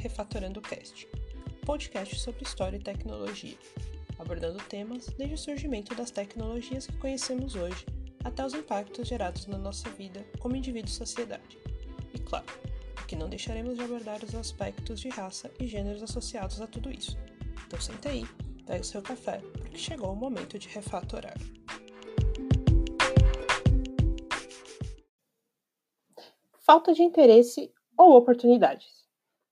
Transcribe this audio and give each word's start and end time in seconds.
Refatorando 0.00 0.62
Cast, 0.62 1.06
podcast 1.66 2.18
sobre 2.18 2.42
história 2.42 2.78
e 2.78 2.82
tecnologia, 2.82 3.54
abordando 4.18 4.58
temas 4.64 5.08
desde 5.08 5.34
o 5.34 5.38
surgimento 5.38 5.94
das 5.94 6.10
tecnologias 6.10 6.86
que 6.86 6.96
conhecemos 6.96 7.54
hoje 7.54 7.84
até 8.24 8.42
os 8.42 8.54
impactos 8.54 9.06
gerados 9.06 9.46
na 9.46 9.58
nossa 9.58 9.90
vida 9.90 10.24
como 10.38 10.56
indivíduo 10.56 10.88
e 10.88 10.94
sociedade. 10.94 11.58
E 12.14 12.18
claro, 12.18 12.46
que 13.06 13.14
não 13.14 13.28
deixaremos 13.28 13.76
de 13.76 13.84
abordar 13.84 14.24
os 14.24 14.34
aspectos 14.34 15.00
de 15.00 15.10
raça 15.10 15.50
e 15.60 15.66
gêneros 15.66 16.02
associados 16.02 16.62
a 16.62 16.66
tudo 16.66 16.90
isso. 16.90 17.18
Então 17.66 17.78
senta 17.78 18.08
aí, 18.08 18.24
pega 18.66 18.80
o 18.80 18.84
seu 18.84 19.02
café, 19.02 19.42
porque 19.52 19.76
chegou 19.76 20.14
o 20.14 20.16
momento 20.16 20.58
de 20.58 20.68
refatorar. 20.68 21.36
Falta 26.58 26.94
de 26.94 27.02
interesse 27.02 27.70
ou 27.98 28.16
oportunidades. 28.16 28.99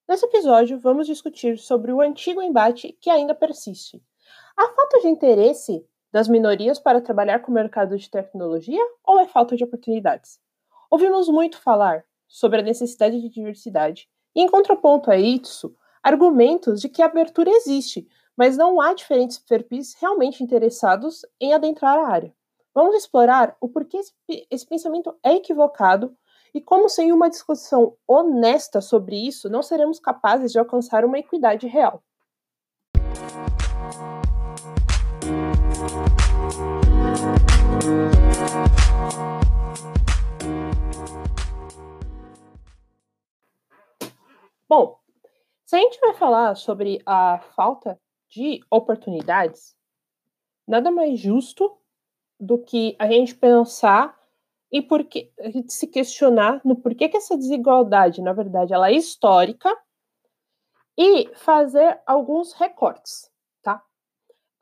Nesse 0.08 0.24
episódio, 0.24 0.80
vamos 0.80 1.06
discutir 1.06 1.58
sobre 1.58 1.92
o 1.92 2.00
antigo 2.00 2.40
embate 2.40 2.96
que 2.98 3.10
ainda 3.10 3.34
persiste. 3.34 4.02
A 4.56 4.66
falta 4.68 5.00
de 5.02 5.08
interesse 5.08 5.86
das 6.10 6.26
minorias 6.26 6.78
para 6.78 7.02
trabalhar 7.02 7.40
com 7.40 7.50
o 7.50 7.54
mercado 7.54 7.94
de 7.94 8.10
tecnologia 8.10 8.80
ou 9.04 9.20
é 9.20 9.26
falta 9.26 9.54
de 9.54 9.64
oportunidades? 9.64 10.40
Ouvimos 10.90 11.28
muito 11.28 11.60
falar 11.60 12.06
sobre 12.26 12.60
a 12.60 12.62
necessidade 12.62 13.20
de 13.20 13.28
diversidade 13.28 14.08
e, 14.34 14.40
em 14.40 14.48
contraponto 14.48 15.10
a 15.10 15.18
isso, 15.18 15.76
argumentos 16.02 16.80
de 16.80 16.88
que 16.88 17.02
a 17.02 17.06
abertura 17.06 17.50
existe, 17.50 18.09
mas 18.34 18.56
não 18.56 18.80
há 18.80 18.95
diferentes 18.95 19.36
perfis 19.38 19.95
realmente 20.00 20.42
interessados 20.42 21.20
em 21.38 21.52
adentrar 21.52 21.98
a 21.98 22.09
área. 22.09 22.34
Vamos 22.74 22.96
explorar 22.96 23.54
o 23.60 23.68
porquê 23.68 24.00
esse 24.50 24.66
pensamento 24.66 25.14
é 25.22 25.34
equivocado 25.34 26.16
e 26.58 26.60
como, 26.60 26.88
sem 26.88 27.12
uma 27.12 27.30
discussão 27.30 27.96
honesta 28.04 28.80
sobre 28.80 29.14
isso, 29.14 29.48
não 29.48 29.62
seremos 29.62 30.00
capazes 30.00 30.50
de 30.50 30.58
alcançar 30.58 31.04
uma 31.04 31.16
equidade 31.16 31.68
real. 31.68 32.02
Bom, 44.68 44.98
se 45.65 45.76
a 45.76 45.78
gente 45.78 46.00
vai 46.00 46.15
falar 46.15 46.56
sobre 46.56 47.00
a 47.06 47.38
falta 47.54 48.00
de 48.28 48.59
oportunidades, 48.68 49.76
nada 50.66 50.90
mais 50.90 51.20
justo 51.20 51.78
do 52.38 52.59
que 52.59 52.96
a 52.98 53.06
gente 53.06 53.37
pensar 53.37 54.18
e 54.71 54.83
porque 54.83 55.33
a 55.38 55.51
gente 55.51 55.73
se 55.73 55.87
questionar 55.87 56.61
no 56.65 56.77
porquê 56.77 57.09
que 57.09 57.16
essa 57.16 57.37
desigualdade, 57.37 58.21
na 58.21 58.33
verdade, 58.33 58.74
ela 58.74 58.91
é 58.91 58.95
histórica 58.95 59.74
e 60.97 61.33
fazer 61.35 62.01
alguns 62.07 62.52
recortes, 62.52 63.30
tá? 63.63 63.83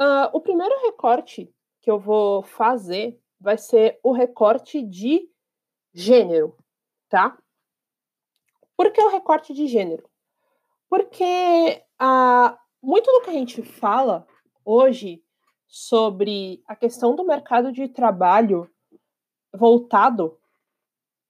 Uh, 0.00 0.30
o 0.32 0.40
primeiro 0.40 0.74
recorte 0.82 1.52
que 1.80 1.90
eu 1.90 1.98
vou 1.98 2.42
fazer 2.42 3.20
vai 3.40 3.58
ser 3.58 3.98
o 4.02 4.12
recorte 4.12 4.82
de 4.82 5.28
gênero, 5.92 6.56
tá? 7.08 7.36
Por 8.76 8.92
que 8.92 9.00
o 9.00 9.10
recorte 9.10 9.54
de 9.54 9.66
gênero? 9.66 10.08
Porque 10.88 11.82
uh, 12.00 12.56
muito 12.82 13.10
do 13.10 13.22
que 13.22 13.30
a 13.30 13.32
gente 13.32 13.62
fala 13.62 14.26
hoje 14.64 15.22
sobre 15.66 16.62
a 16.66 16.76
questão 16.76 17.16
do 17.16 17.24
mercado 17.24 17.72
de 17.72 17.88
trabalho 17.88 18.70
voltado 19.56 20.38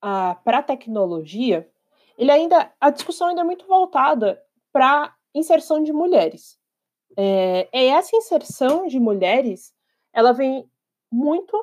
uh, 0.03 0.35
para 0.43 0.59
a 0.59 0.63
tecnologia, 0.63 1.69
ele 2.17 2.31
ainda 2.31 2.71
a 2.79 2.89
discussão 2.89 3.27
ainda 3.27 3.41
é 3.41 3.43
muito 3.43 3.65
voltada 3.67 4.41
para 4.71 5.15
inserção 5.33 5.83
de 5.83 5.93
mulheres. 5.93 6.57
É, 7.15 7.67
essa 7.71 8.15
inserção 8.15 8.87
de 8.87 8.99
mulheres, 8.99 9.73
ela 10.13 10.31
vem 10.31 10.69
muito 11.11 11.57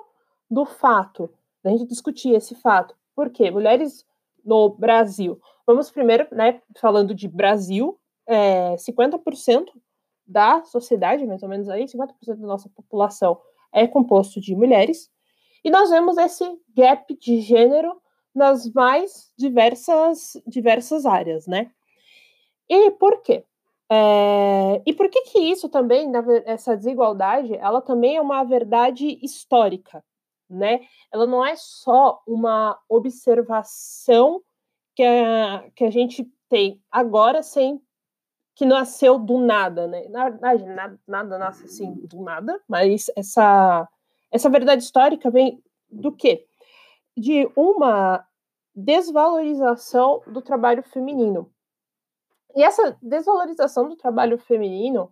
do 0.51 0.65
fato, 0.65 1.31
da 1.63 1.71
gente 1.71 1.87
discutir 1.87 2.35
esse 2.35 2.55
fato, 2.55 2.97
porque 3.15 3.51
mulheres 3.51 4.05
no 4.45 4.69
Brasil, 4.69 5.41
vamos 5.67 5.91
primeiro, 5.91 6.27
né, 6.33 6.61
falando 6.79 7.15
de 7.15 7.29
Brasil, 7.29 7.99
é, 8.27 8.77
50% 8.77 9.73
da 10.27 10.65
sociedade, 10.65 11.27
mais 11.27 11.43
ou 11.43 11.49
menos 11.49 11.69
aí, 11.69 11.85
50% 11.87 12.41
da 12.41 12.47
nossa 12.47 12.69
população 12.69 13.41
é 13.73 13.87
composto 13.87 14.41
de 14.41 14.55
mulheres, 14.55 15.11
e 15.65 15.71
nós 15.71 15.91
vemos 15.91 16.19
esse 16.19 16.45
gap 16.77 17.17
de 17.17 17.41
gênero 17.41 18.01
nas 18.35 18.71
mais 18.73 19.33
diversas, 19.39 20.41
diversas 20.47 21.07
áreas, 21.07 21.47
né? 21.47 21.71
E 22.69 22.91
por 22.93 23.23
quê? 23.23 23.45
É, 23.91 24.83
e 24.87 24.93
por 24.93 25.09
que 25.09 25.23
que 25.23 25.39
isso 25.39 25.69
também, 25.69 26.11
essa 26.47 26.77
desigualdade, 26.77 27.55
ela 27.55 27.81
também 27.81 28.17
é 28.17 28.21
uma 28.21 28.43
verdade 28.45 29.19
histórica, 29.23 30.05
né? 30.49 30.81
Ela 31.13 31.27
não 31.27 31.45
é 31.45 31.55
só 31.57 32.21
uma 32.27 32.79
observação 32.89 34.43
que 34.95 35.03
a, 35.03 35.65
que 35.75 35.85
a 35.85 35.91
gente 35.91 36.29
tem 36.49 36.81
agora 36.91 37.43
sem 37.43 37.81
que 38.57 38.65
nasceu 38.65 39.19
do 39.19 39.39
nada, 39.39 39.87
né? 39.87 40.09
Na 40.09 40.31
verdade, 40.31 40.65
nada, 40.65 41.01
nada 41.07 41.39
nasce 41.39 41.65
assim 41.65 41.93
do 42.07 42.23
nada, 42.23 42.61
mas 42.69 43.11
essa 43.17 43.89
essa 44.35 44.51
verdade 44.51 44.83
histórica 44.83 45.31
vem 45.31 45.63
do 45.89 46.11
quê? 46.11 46.45
De 47.17 47.49
uma 47.55 48.27
desvalorização 48.75 50.23
do 50.27 50.43
trabalho 50.43 50.83
feminino. 50.83 51.49
E 52.57 52.65
essa 52.65 52.99
desvalorização 53.01 53.89
do 53.89 53.95
trabalho 53.95 54.37
feminino, 54.37 55.09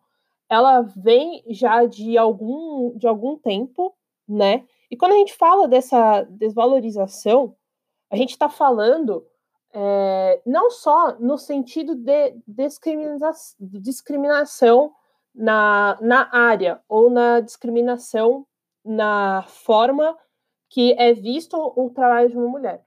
ela 0.48 0.82
vem 0.82 1.44
já 1.50 1.84
de 1.84 2.18
algum, 2.18 2.98
de 2.98 3.06
algum 3.06 3.38
tempo, 3.38 3.94
né? 4.28 4.64
E 4.90 4.96
quando 4.96 5.12
a 5.12 5.18
gente 5.18 5.34
fala 5.34 5.68
dessa 5.68 6.22
desvalorização, 6.22 7.54
a 8.10 8.16
gente 8.16 8.30
está 8.30 8.48
falando 8.48 9.24
é, 9.72 10.42
não 10.44 10.68
só 10.68 11.16
no 11.20 11.38
sentido 11.38 11.94
de 11.94 12.34
discrimina 12.46 13.30
discriminação 13.60 14.92
na, 15.32 15.96
na 16.00 16.28
área 16.32 16.82
ou 16.88 17.08
na 17.08 17.38
discriminação 17.38 18.44
na 18.84 19.42
forma 19.42 20.16
que 20.68 20.94
é 20.98 21.12
visto 21.12 21.56
o 21.56 21.90
trabalho 21.90 22.30
de 22.30 22.36
uma 22.36 22.48
mulher. 22.48 22.84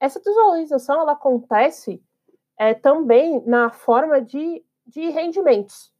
Essa 0.00 0.20
desvalorização 0.20 1.00
ela 1.00 1.12
acontece 1.12 2.02
é, 2.58 2.74
também 2.74 3.42
na 3.46 3.70
forma 3.70 4.20
de, 4.20 4.64
de 4.86 5.08
rendimentos. 5.10 5.92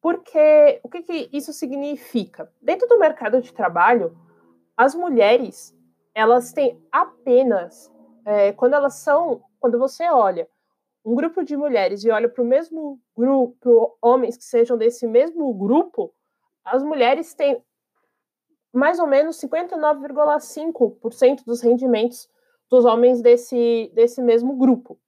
Porque 0.00 0.80
o 0.82 0.88
que, 0.88 1.02
que 1.02 1.28
isso 1.32 1.52
significa? 1.52 2.50
Dentro 2.62 2.86
do 2.88 2.98
mercado 2.98 3.42
de 3.42 3.52
trabalho, 3.52 4.16
as 4.76 4.94
mulheres 4.94 5.76
elas 6.14 6.52
têm 6.52 6.82
apenas 6.90 7.92
é, 8.24 8.52
quando 8.52 8.74
elas 8.74 8.94
são, 8.94 9.42
quando 9.60 9.78
você 9.78 10.08
olha 10.08 10.48
um 11.04 11.14
grupo 11.14 11.42
de 11.42 11.56
mulheres 11.56 12.04
e 12.04 12.10
olha 12.10 12.28
para 12.28 12.42
o 12.42 12.46
mesmo 12.46 13.00
grupo, 13.16 13.96
homens 14.02 14.36
que 14.36 14.44
sejam 14.44 14.76
desse 14.76 15.06
mesmo 15.06 15.52
grupo, 15.54 16.12
as 16.64 16.82
mulheres 16.82 17.34
têm 17.34 17.62
mais 18.72 18.98
ou 18.98 19.06
menos 19.06 19.38
59,5% 19.40 21.44
dos 21.44 21.60
rendimentos 21.60 22.28
dos 22.68 22.84
homens 22.84 23.22
desse, 23.22 23.92
desse 23.94 24.20
mesmo 24.20 24.56
grupo. 24.56 24.98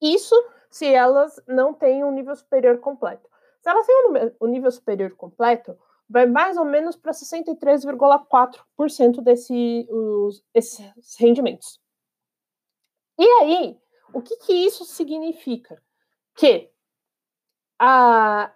Isso 0.00 0.34
se 0.70 0.86
elas 0.86 1.40
não 1.46 1.72
têm 1.72 2.02
um 2.04 2.10
nível 2.10 2.34
superior 2.34 2.78
completo. 2.78 3.30
Se 3.62 3.70
elas 3.70 3.86
têm 3.86 4.34
um 4.40 4.46
nível 4.46 4.70
superior 4.70 5.12
completo, 5.12 5.78
vai 6.08 6.26
mais 6.26 6.56
ou 6.56 6.64
menos 6.64 6.96
para 6.96 7.12
63,4% 7.12 9.20
desse, 9.22 9.86
desses 10.52 11.16
rendimentos. 11.18 11.80
E 13.18 13.26
aí, 13.40 13.78
o 14.12 14.20
que, 14.20 14.36
que 14.36 14.52
isso 14.52 14.84
significa? 14.84 15.82
Que 16.34 16.70
a, 17.78 18.52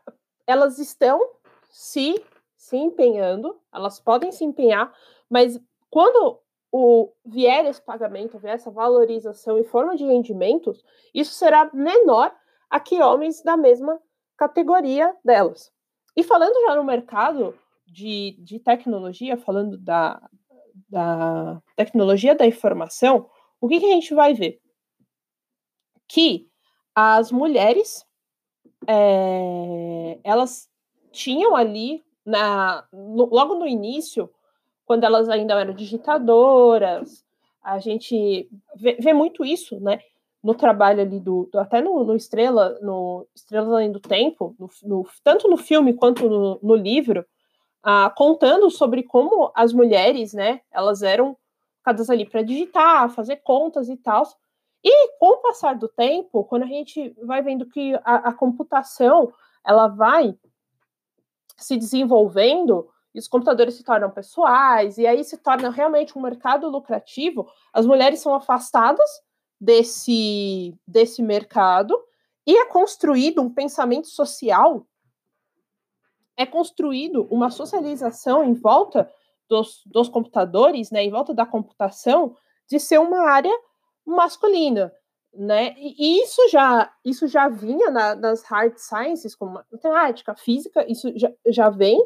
elas 0.47 0.79
estão 0.79 1.37
se 1.71 2.23
se 2.59 2.77
empenhando, 2.77 3.57
elas 3.73 4.01
podem 4.01 4.33
se 4.33 4.45
empenhar, 4.45 4.93
mas 5.31 5.59
quando 5.89 6.41
o 6.73 7.13
vier 7.25 7.65
esse 7.65 7.81
pagamento, 7.81 8.39
vier 8.39 8.57
essa 8.57 8.71
valorização 8.71 9.57
em 9.57 9.65
forma 9.65 9.97
de 9.97 10.05
rendimentos, 10.05 10.85
isso 11.15 11.33
será 11.33 11.71
menor 11.73 12.35
a 12.69 12.81
que 12.81 13.01
homens 13.01 13.43
da 13.43 13.57
mesma 13.57 13.99
categoria 14.37 15.17
delas. 15.25 15.73
E 16.17 16.23
falando 16.25 16.61
já 16.67 16.75
no 16.75 16.85
mercado 16.85 17.57
de, 17.87 18.37
de 18.41 18.59
tecnologia, 18.59 19.37
falando 19.37 19.79
da, 19.79 20.21
da 20.91 21.63
tecnologia 21.77 22.35
da 22.35 22.45
informação, 22.45 23.31
o 23.61 23.69
que, 23.69 23.79
que 23.79 23.87
a 23.87 23.95
gente 23.95 24.13
vai 24.13 24.35
ver? 24.35 24.61
Que 26.09 26.51
as 26.93 27.31
mulheres, 27.31 28.05
é, 28.87 30.19
elas 30.25 30.69
tinham 31.13 31.55
ali 31.55 32.05
na, 32.29 32.85
no, 32.93 33.25
logo 33.27 33.55
no 33.55 33.67
início, 33.67 34.31
quando 34.85 35.05
elas 35.05 35.29
ainda 35.29 35.55
eram 35.55 35.75
digitadoras, 35.75 37.25
a 37.63 37.79
gente 37.79 38.49
vê, 38.77 38.97
vê 39.01 39.13
muito 39.13 39.45
isso, 39.45 39.81
né? 39.81 39.99
no 40.43 40.55
trabalho 40.55 41.01
ali 41.01 41.19
do, 41.19 41.49
do 41.53 41.59
até 41.59 41.81
no, 41.81 42.05
no, 42.05 42.15
Estrela, 42.15 42.79
no 42.81 43.27
Estrelas 43.35 43.73
Além 43.73 43.91
do 43.91 44.01
Tempo, 44.01 44.55
no, 44.59 45.07
tanto 45.25 45.49
no 45.49 45.57
filme 45.57 45.95
quanto 45.95 46.59
no, 46.63 46.75
livro, 46.77 47.27
ah, 47.83 48.13
contando 48.17 48.71
sobre 48.71 49.03
como 49.03 49.51
as 49.55 49.73
mulheres, 49.73 50.33
né, 50.33 50.61
elas 50.71 51.03
eram 51.03 51.37
cada 51.83 52.03
ali 52.13 52.25
para 52.25 52.43
digitar, 52.43 53.11
fazer 53.11 53.37
contas 53.37 53.89
e 53.89 53.97
tal. 53.97 54.23
E 54.85 55.19
com 55.19 55.31
o 55.31 55.39
passar 55.39 55.75
do 55.75 55.89
tempo, 55.89 56.45
quando 56.45 56.63
a 56.63 56.67
gente 56.67 57.15
vai 57.25 57.43
vendo 57.43 57.67
que 57.67 57.95
a, 58.05 58.29
a 58.29 58.33
computação 58.33 59.33
ela 59.67 59.89
vai 59.89 60.37
se 61.59 61.77
desenvolvendo, 61.77 62.89
e 63.15 63.19
os 63.19 63.29
computadores 63.29 63.75
se 63.75 63.83
tornam 63.83 64.11
pessoais, 64.11 64.97
e 64.97 65.07
aí 65.07 65.25
se 65.25 65.37
torna 65.37 65.71
realmente 65.71 66.17
um 66.17 66.23
mercado 66.23 66.69
lucrativo, 66.69 67.51
as 67.73 67.85
mulheres 67.85 68.21
são 68.21 68.35
afastadas 68.35 69.09
desse, 69.61 70.75
desse 70.87 71.23
mercado 71.23 71.99
e 72.47 72.57
é 72.57 72.67
construído 72.67 73.43
um 73.43 73.53
pensamento 73.53 74.07
social, 74.07 74.87
é 76.37 76.47
construído 76.47 77.27
uma 77.31 77.51
socialização 77.51 78.45
em 78.45 78.55
volta 78.55 79.11
dos, 79.49 79.83
dos 79.85 80.09
computadores, 80.09 80.91
né, 80.91 81.03
em 81.03 81.11
volta 81.11 81.35
da 81.35 81.45
computação, 81.45 82.37
de 82.69 82.79
ser 82.79 83.01
uma 83.01 83.29
área 83.29 83.53
masculina, 84.07 84.93
né? 85.35 85.75
E 85.79 86.23
isso 86.23 86.49
já 86.49 86.93
isso 87.05 87.27
já 87.27 87.49
vinha 87.49 87.91
na, 87.91 88.15
nas 88.15 88.43
hard 88.45 88.77
sciences, 88.77 89.35
como 89.35 89.63
matemática, 89.73 90.35
física, 90.35 90.85
isso 90.91 91.13
já, 91.17 91.31
já 91.47 91.71
vem, 91.71 91.99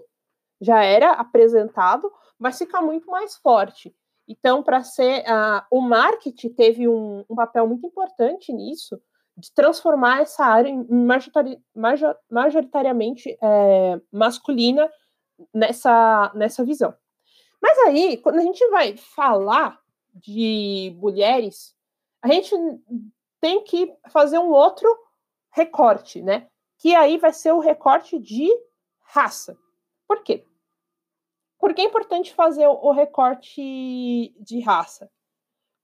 já 0.60 0.82
era 0.82 1.12
apresentado, 1.12 2.10
mas 2.38 2.58
fica 2.58 2.80
muito 2.80 3.10
mais 3.10 3.36
forte. 3.36 3.94
Então, 4.28 4.62
para 4.62 4.82
ser 4.82 5.20
uh, 5.22 5.62
o 5.70 5.80
marketing 5.80 6.50
teve 6.50 6.88
um, 6.88 7.24
um, 7.28 7.34
papel 7.34 7.66
muito 7.66 7.86
importante 7.86 8.52
nisso, 8.52 9.00
de 9.36 9.52
transformar 9.52 10.22
essa 10.22 10.44
área 10.44 10.68
em 10.68 10.86
majoritari, 10.88 11.58
major, 11.74 12.16
majoritariamente 12.30 13.36
é, 13.42 14.00
masculina 14.12 14.90
nessa, 15.52 16.30
nessa 16.34 16.64
visão. 16.64 16.94
Mas 17.60 17.78
aí, 17.78 18.16
quando 18.18 18.38
a 18.38 18.42
gente 18.42 18.66
vai 18.68 18.96
falar 18.96 19.78
de 20.14 20.94
mulheres, 20.98 21.74
a 22.22 22.28
gente 22.28 22.54
tem 23.40 23.64
que 23.64 23.92
fazer 24.10 24.38
um 24.38 24.50
outro 24.50 24.88
recorte, 25.50 26.22
né? 26.22 26.46
Que 26.78 26.94
aí 26.94 27.18
vai 27.18 27.32
ser 27.32 27.52
o 27.52 27.58
recorte 27.58 28.18
de 28.18 28.48
raça. 29.00 29.58
Por 30.06 30.22
quê? 30.22 30.46
Por 31.58 31.74
que 31.74 31.82
é 31.82 31.84
importante 31.84 32.32
fazer 32.32 32.66
o 32.66 32.90
recorte 32.92 34.34
de 34.40 34.60
raça? 34.60 35.10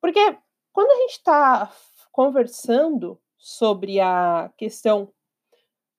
Porque 0.00 0.38
quando 0.73 0.90
a 0.90 0.96
gente 1.02 1.12
está 1.12 1.73
conversando 2.12 3.20
sobre 3.37 4.00
a 4.00 4.52
questão 4.56 5.12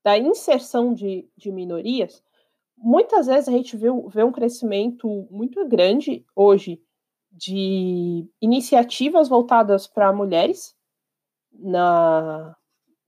da 0.03 0.17
inserção 0.17 0.93
de, 0.93 1.29
de 1.35 1.51
minorias, 1.51 2.23
muitas 2.77 3.27
vezes 3.27 3.47
a 3.47 3.51
gente 3.51 3.75
vê, 3.75 3.87
vê 4.07 4.23
um 4.23 4.31
crescimento 4.31 5.27
muito 5.29 5.67
grande 5.67 6.25
hoje 6.35 6.81
de 7.39 8.29
iniciativas 8.41 9.29
voltadas 9.29 9.87
para 9.87 10.11
mulheres, 10.11 10.75
na 11.51 12.55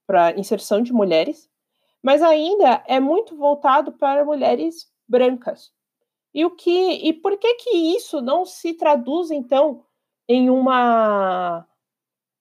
para 0.08 0.38
inserção 0.38 0.82
de 0.82 0.92
mulheres, 0.92 1.50
mas 2.02 2.22
ainda 2.22 2.84
é 2.88 3.00
muito 3.00 3.36
voltado 3.38 3.92
para 3.94 4.26
mulheres 4.26 4.92
brancas. 5.08 5.72
E 6.34 6.46
o 6.46 6.52
que 6.52 6.94
e 7.08 7.14
por 7.14 7.38
que 7.38 7.54
que 7.56 7.70
isso 7.96 8.22
não 8.22 8.46
se 8.46 8.74
traduz 8.74 9.32
então 9.32 9.86
em 10.28 10.50
uma 10.50 11.68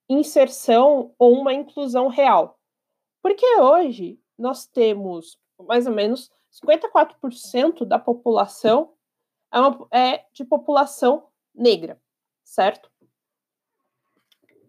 inserção 0.09 1.13
ou 1.19 1.33
uma 1.33 1.53
inclusão 1.53 2.07
real? 2.07 2.57
Porque 3.21 3.45
hoje 3.57 4.19
nós 4.37 4.65
temos 4.65 5.37
mais 5.59 5.85
ou 5.85 5.93
menos 5.93 6.31
54% 6.51 7.85
da 7.85 7.99
população 7.99 8.93
é, 9.51 9.59
uma, 9.59 9.87
é 9.91 10.25
de 10.33 10.45
população 10.45 11.30
negra, 11.61 12.01
certo? 12.43 12.89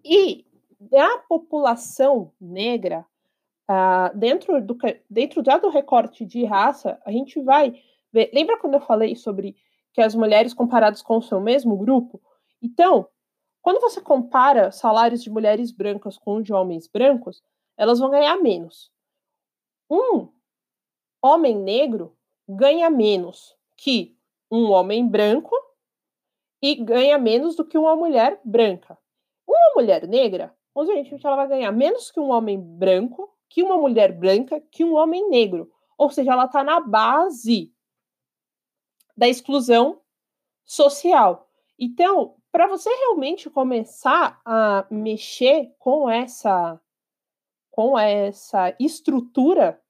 E 0.04 0.44
da 0.78 1.18
população 1.28 2.32
negra, 2.40 3.06
uh, 3.70 4.16
dentro, 4.16 4.60
do, 4.60 4.76
dentro 5.08 5.42
do 5.42 5.68
recorte 5.70 6.24
de 6.24 6.44
raça, 6.44 7.00
a 7.04 7.10
gente 7.10 7.40
vai 7.40 7.82
ver. 8.12 8.30
Lembra 8.34 8.58
quando 8.58 8.74
eu 8.74 8.80
falei 8.80 9.16
sobre 9.16 9.56
que 9.92 10.00
as 10.00 10.14
mulheres 10.14 10.52
comparadas 10.52 11.02
com 11.02 11.18
o 11.18 11.22
seu 11.22 11.40
mesmo 11.40 11.76
grupo? 11.76 12.20
Então, 12.60 13.08
quando 13.60 13.80
você 13.80 14.00
compara 14.00 14.72
salários 14.72 15.22
de 15.22 15.30
mulheres 15.30 15.70
brancas 15.70 16.18
com 16.18 16.42
de 16.42 16.52
homens 16.52 16.88
brancos, 16.88 17.42
elas 17.76 18.00
vão 18.00 18.10
ganhar 18.10 18.36
menos. 18.36 18.90
Um 19.88 20.28
homem 21.22 21.56
negro 21.56 22.16
ganha 22.48 22.90
menos 22.90 23.56
que 23.76 24.16
um 24.50 24.70
homem 24.70 25.06
branco 25.06 25.54
e 26.62 26.76
ganha 26.76 27.18
menos 27.18 27.56
do 27.56 27.64
que 27.64 27.76
uma 27.76 27.96
mulher 27.96 28.40
branca. 28.44 28.96
Uma 29.46 29.74
mulher 29.74 30.06
negra, 30.06 30.54
gente, 30.86 31.26
ela 31.26 31.36
vai 31.36 31.48
ganhar 31.48 31.72
menos 31.72 32.10
que 32.10 32.20
um 32.20 32.30
homem 32.30 32.58
branco, 32.58 33.28
que 33.48 33.62
uma 33.62 33.76
mulher 33.76 34.12
branca, 34.12 34.60
que 34.70 34.84
um 34.84 34.94
homem 34.94 35.28
negro. 35.28 35.70
Ou 35.98 36.08
seja, 36.10 36.32
ela 36.32 36.46
está 36.46 36.64
na 36.64 36.80
base 36.80 37.72
da 39.16 39.28
exclusão 39.28 40.00
social. 40.64 41.48
Então, 41.78 42.36
para 42.50 42.66
você 42.66 42.88
realmente 42.88 43.50
começar 43.50 44.40
a 44.44 44.86
mexer 44.90 45.74
com 45.78 46.08
essa 46.08 46.80
com 47.70 47.98
essa 47.98 48.76
estrutura 48.78 49.80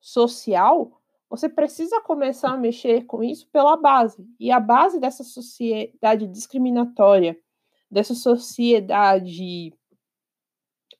social, 0.00 0.95
você 1.28 1.48
precisa 1.48 2.00
começar 2.00 2.52
a 2.52 2.56
mexer 2.56 3.04
com 3.04 3.22
isso 3.22 3.48
pela 3.48 3.76
base. 3.76 4.26
E 4.38 4.50
a 4.50 4.60
base 4.60 5.00
dessa 5.00 5.24
sociedade 5.24 6.26
discriminatória, 6.28 7.38
dessa 7.90 8.14
sociedade 8.14 9.74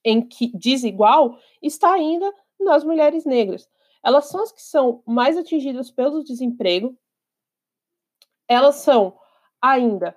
em 0.04 0.26
que 0.26 0.56
desigual, 0.56 1.38
está 1.62 1.92
ainda 1.92 2.32
nas 2.60 2.84
mulheres 2.84 3.24
negras. 3.24 3.68
Elas 4.04 4.26
são 4.26 4.42
as 4.42 4.52
que 4.52 4.62
são 4.62 5.02
mais 5.06 5.36
atingidas 5.36 5.90
pelo 5.90 6.22
desemprego. 6.22 6.96
Elas 8.48 8.76
são 8.76 9.18
ainda 9.60 10.16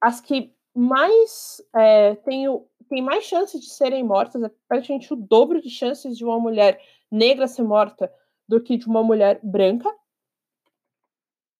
as 0.00 0.20
que 0.20 0.52
mais 0.74 1.60
é, 1.74 2.14
têm, 2.16 2.46
têm 2.88 3.02
mais 3.02 3.24
chances 3.24 3.60
de 3.60 3.68
serem 3.68 4.04
mortas, 4.04 4.42
é 4.42 4.50
praticamente 4.68 5.12
o 5.12 5.16
dobro 5.16 5.60
de 5.60 5.70
chances 5.70 6.16
de 6.16 6.24
uma 6.24 6.38
mulher 6.38 6.80
negra 7.10 7.48
ser 7.48 7.62
morta 7.62 8.12
do 8.48 8.60
que 8.60 8.76
de 8.76 8.86
uma 8.86 9.02
mulher 9.02 9.38
branca. 9.42 9.94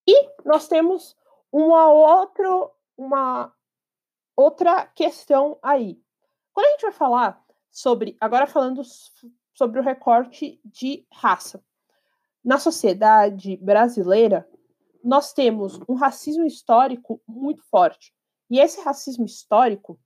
E 0.07 0.30
nós 0.45 0.66
temos 0.66 1.14
uma 1.52 1.92
outra, 1.92 2.71
uma 2.97 3.52
outra 4.35 4.87
questão 4.87 5.59
aí. 5.62 6.00
Quando 6.52 6.66
a 6.66 6.71
gente 6.71 6.83
vai 6.83 6.92
falar 6.92 7.45
sobre, 7.71 8.16
agora 8.21 8.47
falando 8.47 8.83
sobre 9.54 9.80
o 9.80 9.83
recorte 9.83 10.61
de 10.64 11.07
raça. 11.12 11.62
Na 12.45 12.59
sociedade 12.59 13.57
brasileira, 13.57 14.49
nós 15.04 15.33
temos 15.33 15.80
um 15.88 15.95
racismo 15.95 16.47
histórico 16.47 17.21
muito 17.26 17.62
forte. 17.64 18.14
E 18.50 18.59
esse 18.59 18.80
racismo 18.80 19.26
histórico, 19.26 20.00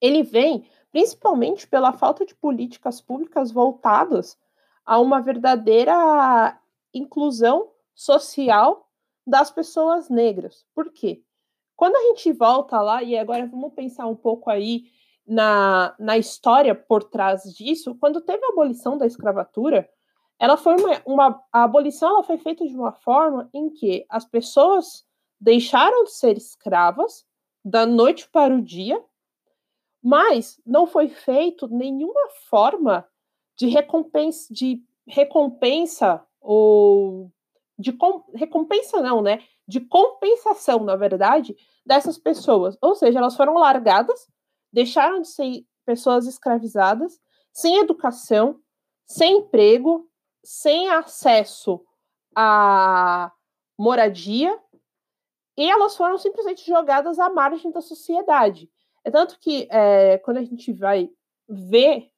ele 0.00 0.22
vem 0.22 0.68
principalmente 0.92 1.66
pela 1.66 1.92
falta 1.92 2.24
de 2.24 2.34
políticas 2.34 3.00
públicas 3.00 3.50
voltadas 3.50 4.38
a 4.86 5.00
uma 5.00 5.20
verdadeira 5.20 6.58
inclusão 6.94 7.70
social 7.94 8.88
das 9.26 9.50
pessoas 9.50 10.08
negras. 10.08 10.64
Por 10.74 10.92
quê? 10.92 11.22
Quando 11.74 11.96
a 11.96 12.02
gente 12.02 12.32
volta 12.32 12.80
lá, 12.80 13.02
e 13.02 13.18
agora 13.18 13.46
vamos 13.46 13.74
pensar 13.74 14.06
um 14.06 14.14
pouco 14.14 14.48
aí 14.48 14.84
na, 15.26 15.94
na 15.98 16.16
história 16.16 16.74
por 16.74 17.02
trás 17.02 17.42
disso, 17.54 17.96
quando 17.96 18.20
teve 18.20 18.44
a 18.46 18.50
abolição 18.50 18.96
da 18.96 19.06
escravatura, 19.06 19.90
ela 20.38 20.56
foi 20.56 20.76
uma, 20.76 21.02
uma 21.04 21.44
a 21.52 21.64
abolição 21.64 22.10
ela 22.10 22.22
foi 22.22 22.38
feita 22.38 22.66
de 22.66 22.74
uma 22.74 22.92
forma 22.92 23.48
em 23.52 23.70
que 23.70 24.06
as 24.08 24.24
pessoas 24.24 25.04
deixaram 25.40 26.04
de 26.04 26.12
ser 26.12 26.36
escravas 26.36 27.26
da 27.64 27.84
noite 27.84 28.28
para 28.28 28.54
o 28.54 28.62
dia, 28.62 29.02
mas 30.02 30.60
não 30.64 30.86
foi 30.86 31.08
feito 31.08 31.66
nenhuma 31.68 32.28
forma 32.48 33.06
de 33.58 33.68
recompensa, 33.68 34.52
de 34.52 34.82
recompensa 35.06 36.24
ou 36.40 37.30
de 37.78 37.92
com, 37.92 38.24
recompensa 38.34 39.00
não, 39.00 39.22
né? 39.22 39.42
De 39.66 39.80
compensação, 39.80 40.84
na 40.84 40.96
verdade, 40.96 41.56
dessas 41.84 42.18
pessoas. 42.18 42.76
Ou 42.80 42.94
seja, 42.94 43.18
elas 43.18 43.36
foram 43.36 43.54
largadas, 43.54 44.28
deixaram 44.72 45.20
de 45.20 45.28
ser 45.28 45.66
pessoas 45.84 46.26
escravizadas, 46.26 47.20
sem 47.52 47.78
educação, 47.78 48.60
sem 49.06 49.38
emprego, 49.38 50.08
sem 50.44 50.88
acesso 50.88 51.84
à 52.34 53.32
moradia, 53.78 54.58
e 55.56 55.70
elas 55.70 55.96
foram 55.96 56.18
simplesmente 56.18 56.66
jogadas 56.66 57.18
à 57.18 57.30
margem 57.30 57.70
da 57.70 57.80
sociedade. 57.80 58.70
É 59.04 59.10
tanto 59.10 59.38
que 59.38 59.66
é, 59.70 60.18
quando 60.18 60.38
a 60.38 60.44
gente 60.44 60.72
vai 60.72 61.08
ver 61.48 62.10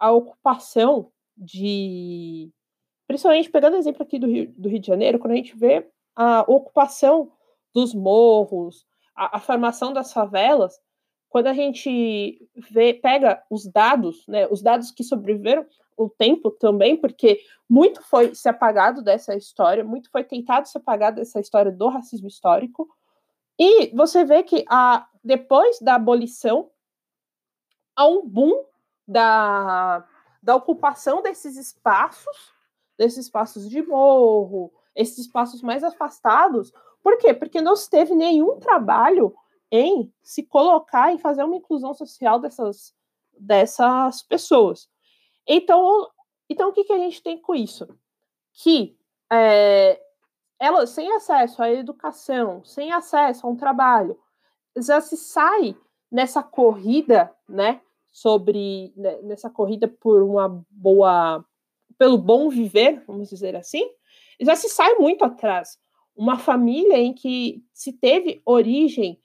a 0.00 0.10
ocupação 0.10 1.12
de. 1.36 2.50
Principalmente 3.06 3.50
pegando 3.50 3.76
exemplo 3.76 4.02
aqui 4.02 4.18
do 4.18 4.26
Rio, 4.26 4.52
do 4.56 4.68
Rio 4.68 4.80
de 4.80 4.86
Janeiro, 4.86 5.18
quando 5.18 5.32
a 5.32 5.36
gente 5.36 5.54
vê 5.54 5.86
a 6.16 6.40
ocupação 6.48 7.30
dos 7.74 7.94
morros, 7.94 8.86
a, 9.14 9.36
a 9.36 9.40
formação 9.40 9.92
das 9.92 10.12
favelas, 10.12 10.80
quando 11.28 11.46
a 11.46 11.52
gente 11.52 12.48
vê, 12.70 12.94
pega 12.94 13.42
os 13.50 13.66
dados, 13.66 14.26
né, 14.26 14.46
os 14.48 14.62
dados 14.62 14.90
que 14.90 15.04
sobreviveram 15.04 15.66
o 15.96 16.08
tempo 16.08 16.50
também, 16.50 16.96
porque 16.96 17.40
muito 17.68 18.02
foi 18.02 18.34
se 18.34 18.48
apagado 18.48 19.02
dessa 19.02 19.36
história, 19.36 19.84
muito 19.84 20.10
foi 20.10 20.24
tentado 20.24 20.66
se 20.66 20.76
apagar 20.78 21.12
dessa 21.12 21.38
história 21.38 21.70
do 21.70 21.88
racismo 21.88 22.26
histórico, 22.26 22.88
e 23.58 23.94
você 23.94 24.24
vê 24.24 24.42
que 24.42 24.64
a, 24.68 25.06
depois 25.22 25.78
da 25.80 25.96
abolição, 25.96 26.70
há 27.94 28.08
um 28.08 28.26
boom 28.26 28.64
da, 29.10 30.06
da 30.40 30.54
ocupação 30.54 31.20
desses 31.20 31.56
espaços, 31.56 32.54
desses 32.96 33.24
espaços 33.24 33.68
de 33.68 33.82
morro, 33.82 34.72
esses 34.94 35.18
espaços 35.18 35.62
mais 35.62 35.82
afastados. 35.82 36.72
Por 37.02 37.18
quê? 37.18 37.34
Porque 37.34 37.60
não 37.60 37.74
se 37.74 37.90
teve 37.90 38.14
nenhum 38.14 38.60
trabalho 38.60 39.34
em 39.68 40.12
se 40.22 40.44
colocar, 40.44 41.12
em 41.12 41.18
fazer 41.18 41.42
uma 41.42 41.56
inclusão 41.56 41.92
social 41.92 42.38
dessas, 42.38 42.94
dessas 43.36 44.22
pessoas. 44.22 44.88
Então, 45.44 46.08
então 46.48 46.68
o 46.68 46.72
que, 46.72 46.84
que 46.84 46.92
a 46.92 46.98
gente 46.98 47.20
tem 47.20 47.36
com 47.36 47.54
isso? 47.54 47.88
Que 48.52 48.96
é, 49.32 50.00
sem 50.86 51.12
acesso 51.16 51.60
à 51.62 51.70
educação, 51.72 52.64
sem 52.64 52.92
acesso 52.92 53.44
a 53.44 53.50
um 53.50 53.56
trabalho, 53.56 54.16
já 54.76 55.00
se 55.00 55.16
sai 55.16 55.76
nessa 56.10 56.42
corrida, 56.44 57.34
né, 57.48 57.80
sobre 58.10 58.92
né, 58.96 59.20
nessa 59.22 59.48
corrida 59.48 59.88
por 59.88 60.22
uma 60.22 60.64
boa, 60.70 61.44
pelo 61.96 62.18
bom 62.18 62.48
viver, 62.48 63.02
vamos 63.06 63.28
dizer 63.28 63.54
assim, 63.56 63.88
já 64.40 64.56
se 64.56 64.68
sai 64.68 64.94
muito 64.94 65.24
atrás. 65.24 65.78
Uma 66.16 66.38
família 66.38 66.98
em 66.98 67.12
que 67.12 67.62
se 67.72 67.92
teve 67.92 68.42
origem 68.44 69.20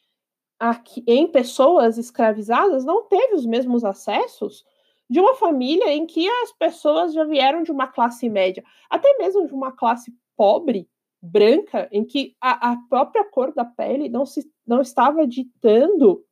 aqui, 0.60 1.04
em 1.08 1.27
pessoas 1.27 1.98
escravizadas 1.98 2.86
não 2.86 3.04
teve 3.04 3.36
os 3.36 3.46
mesmos 3.46 3.84
acessos 3.84 4.63
de 5.10 5.20
uma 5.20 5.36
família 5.36 5.92
em 5.94 6.06
que 6.06 6.27
as 6.27 6.51
pessoas 6.54 7.13
já 7.13 7.24
vieram 7.24 7.63
de 7.63 7.72
uma 7.72 7.88
classe 7.88 8.30
média, 8.30 8.63
até 8.89 9.18
mesmo 9.18 9.48
de 9.48 9.54
uma 9.54 9.72
classe 9.72 10.13
pobre, 10.36 10.89
branca, 11.22 11.88
em 11.92 12.04
que 12.04 12.36
a, 12.39 12.72
a 12.72 12.77
própria 12.89 13.24
cor 13.25 13.54
da 13.54 13.65
pele 13.65 14.10
não, 14.10 14.25
se, 14.25 14.50
não 14.65 14.82
estava 14.82 15.25
ditando 15.27 16.24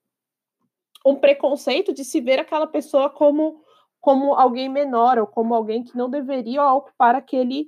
um 1.06 1.16
preconceito 1.16 1.94
de 1.94 2.04
se 2.04 2.22
ver 2.22 2.40
aquela 2.40 2.68
pessoa 2.68 3.10
como, 3.10 3.62
como 4.00 4.34
alguém 4.36 4.70
menor 4.70 5.18
ou 5.18 5.28
como 5.28 5.54
alguém 5.54 5.84
que 5.84 5.98
não 5.98 6.10
deveria 6.10 6.66
ocupar 6.74 7.16
aquele, 7.16 7.68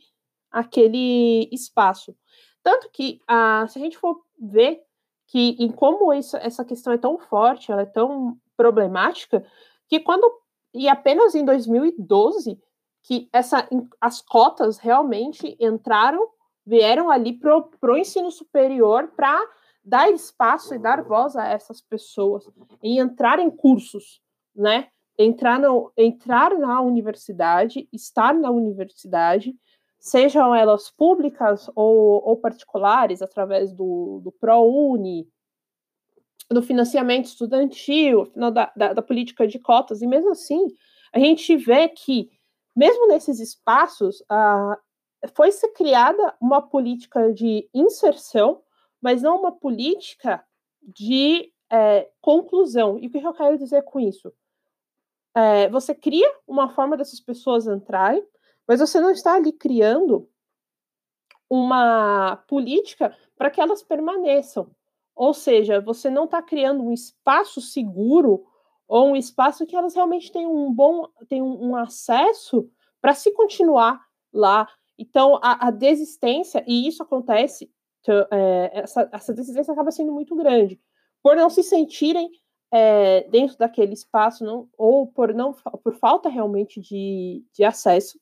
aquele 0.51 1.49
espaço. 1.51 2.15
Tanto 2.63 2.89
que, 2.91 3.21
ah, 3.27 3.65
se 3.67 3.77
a 3.77 3.81
gente 3.81 3.97
for 3.97 4.21
ver 4.39 4.81
que 5.27 5.55
em 5.59 5.71
como 5.71 6.13
isso, 6.13 6.37
essa 6.37 6.63
questão 6.63 6.93
é 6.93 6.97
tão 6.97 7.17
forte, 7.17 7.71
ela 7.71 7.81
é 7.81 7.85
tão 7.85 8.37
problemática, 8.55 9.45
que 9.87 9.99
quando 9.99 10.31
e 10.73 10.89
apenas 10.89 11.33
em 11.33 11.45
2012 11.45 12.59
que 13.01 13.29
essa, 13.31 13.67
as 14.01 14.19
cotas 14.21 14.77
realmente 14.77 15.55
entraram, 15.59 16.27
vieram 16.65 17.09
ali 17.09 17.33
para 17.33 17.55
o 17.81 17.97
ensino 17.97 18.29
superior 18.29 19.11
para 19.15 19.39
dar 19.85 20.09
espaço 20.09 20.73
e 20.73 20.79
dar 20.79 21.03
voz 21.03 21.35
a 21.35 21.47
essas 21.47 21.79
pessoas 21.79 22.49
e 22.81 22.99
entrar 22.99 23.39
em 23.39 23.51
cursos, 23.51 24.19
né? 24.55 24.87
Entrar, 25.17 25.59
no, 25.59 25.93
entrar 25.95 26.57
na 26.57 26.81
universidade, 26.81 27.87
estar 27.93 28.33
na 28.33 28.49
universidade, 28.49 29.55
sejam 29.99 30.53
elas 30.53 30.91
públicas 30.91 31.69
ou, 31.75 32.21
ou 32.27 32.37
particulares, 32.37 33.21
através 33.21 33.71
do, 33.71 34.19
do 34.23 34.31
ProUni, 34.31 35.27
do 36.49 36.61
financiamento 36.61 37.25
estudantil, 37.25 38.31
da, 38.35 38.71
da, 38.75 38.93
da 38.93 39.01
política 39.01 39.47
de 39.47 39.57
cotas, 39.57 40.01
e 40.01 40.07
mesmo 40.07 40.31
assim, 40.31 40.67
a 41.13 41.19
gente 41.19 41.55
vê 41.55 41.87
que, 41.87 42.29
mesmo 42.75 43.07
nesses 43.07 43.39
espaços, 43.39 44.23
ah, 44.29 44.77
foi-se 45.33 45.67
criada 45.73 46.35
uma 46.41 46.61
política 46.61 47.33
de 47.33 47.67
inserção, 47.73 48.61
mas 49.05 49.21
não 49.21 49.39
uma 49.39 49.51
política 49.51 50.43
de 50.81 51.53
é, 51.71 52.09
conclusão. 52.19 52.97
E 52.97 53.05
o 53.05 53.11
que 53.11 53.19
eu 53.19 53.33
quero 53.35 53.55
dizer 53.55 53.83
com 53.83 53.99
isso? 53.99 54.33
É, 55.35 55.69
você 55.69 55.93
cria 55.93 56.27
uma 56.47 56.69
forma 56.69 56.97
dessas 56.97 57.19
pessoas 57.19 57.67
entrarem, 57.67 58.25
mas 58.67 58.79
você 58.79 58.99
não 58.99 59.11
está 59.11 59.35
ali 59.35 59.51
criando 59.51 60.27
uma 61.47 62.37
política 62.47 63.15
para 63.37 63.51
que 63.51 63.61
elas 63.61 63.83
permaneçam. 63.83 64.71
Ou 65.15 65.35
seja, 65.35 65.79
você 65.79 66.09
não 66.09 66.25
está 66.25 66.41
criando 66.41 66.81
um 66.81 66.91
espaço 66.91 67.61
seguro 67.61 68.43
ou 68.87 69.09
um 69.09 69.15
espaço 69.15 69.67
que 69.67 69.75
elas 69.75 69.93
realmente 69.93 70.31
tenham 70.31 70.51
um 70.51 70.73
bom 70.73 71.07
tenham 71.29 71.45
um 71.45 71.75
acesso 71.75 72.67
para 72.99 73.13
se 73.13 73.31
continuar 73.33 74.03
lá. 74.33 74.67
Então, 74.97 75.35
a, 75.43 75.67
a, 75.67 75.71
desistência, 75.71 76.63
e 76.65 76.87
isso 76.87 77.03
acontece, 77.03 77.71
é, 78.11 78.71
essa, 78.79 79.09
essa 79.11 79.33
desistência 79.33 79.73
acaba 79.73 79.91
sendo 79.91 80.11
muito 80.11 80.35
grande, 80.35 80.79
por 81.21 81.35
não 81.35 81.49
se 81.49 81.63
sentirem 81.63 82.29
é, 82.71 83.27
dentro 83.29 83.57
daquele 83.57 83.93
espaço, 83.93 84.43
não, 84.43 84.69
ou 84.77 85.07
por, 85.07 85.33
não, 85.33 85.53
por 85.53 85.95
falta 85.95 86.29
realmente 86.29 86.79
de, 86.79 87.43
de 87.53 87.63
acesso 87.63 88.19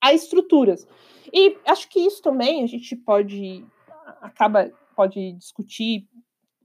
a 0.00 0.12
estruturas. 0.12 0.86
E 1.32 1.56
acho 1.66 1.88
que 1.88 2.00
isso 2.00 2.20
também 2.22 2.62
a 2.62 2.66
gente 2.66 2.94
pode 2.94 3.64
acaba 4.20 4.70
pode 4.94 5.32
discutir 5.32 6.08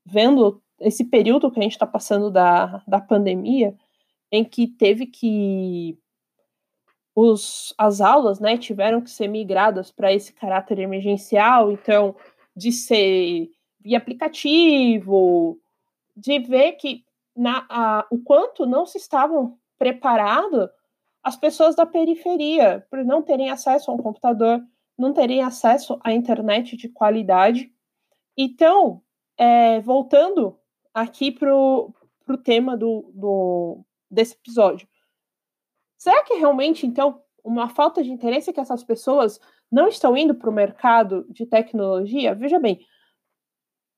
vendo 0.06 0.62
esse 0.80 1.04
período 1.04 1.52
que 1.52 1.60
a 1.60 1.64
gente 1.64 1.74
está 1.74 1.88
passando 1.88 2.32
da, 2.32 2.84
da 2.88 3.02
pandemia, 3.02 3.76
em 4.32 4.44
que 4.44 4.68
teve 4.68 5.06
que 5.06 5.98
os, 7.20 7.74
as 7.78 8.00
aulas 8.00 8.40
né, 8.40 8.58
tiveram 8.58 9.02
que 9.02 9.10
ser 9.12 9.28
migradas 9.28 9.92
para 9.92 10.14
esse 10.14 10.32
caráter 10.32 10.80
emergencial, 10.80 11.70
então, 11.72 12.16
de 12.56 12.72
ser 12.72 13.50
via 13.80 13.98
aplicativo, 13.98 15.60
de 16.16 16.40
ver 16.40 16.74
que 16.74 17.04
na, 17.36 17.66
a, 17.70 18.08
o 18.10 18.20
quanto 18.20 18.66
não 18.66 18.86
se 18.86 18.98
estavam 18.98 19.58
preparados 19.78 20.70
as 21.22 21.36
pessoas 21.36 21.76
da 21.76 21.86
periferia, 21.86 22.86
por 22.90 23.04
não 23.04 23.22
terem 23.22 23.50
acesso 23.50 23.92
a 23.92 23.94
um 23.94 23.98
computador, 23.98 24.62
não 24.98 25.14
terem 25.14 25.44
acesso 25.44 26.00
à 26.04 26.14
internet 26.14 26.78
de 26.78 26.88
qualidade. 26.88 27.70
Então, 28.38 29.02
é, 29.38 29.82
voltando 29.82 30.58
aqui 30.94 31.32
para 31.32 31.54
o 31.54 31.94
tema 32.44 32.78
do, 32.78 33.12
do, 33.14 33.84
desse 34.10 34.36
episódio. 34.36 34.88
Será 36.00 36.24
que 36.24 36.36
realmente, 36.36 36.88
então, 36.88 37.22
uma 37.44 37.68
falta 37.68 38.02
de 38.02 38.10
interesse 38.10 38.50
é 38.50 38.54
que 38.54 38.60
essas 38.60 38.84
pessoas 38.86 39.38
não 39.70 39.90
estão 39.90 40.16
indo 40.16 40.34
para 40.34 40.50
o 40.50 40.54
mercado 40.54 41.28
de 41.30 41.46
tecnologia? 41.46 42.34
Veja 42.34 42.58
bem, 42.58 42.80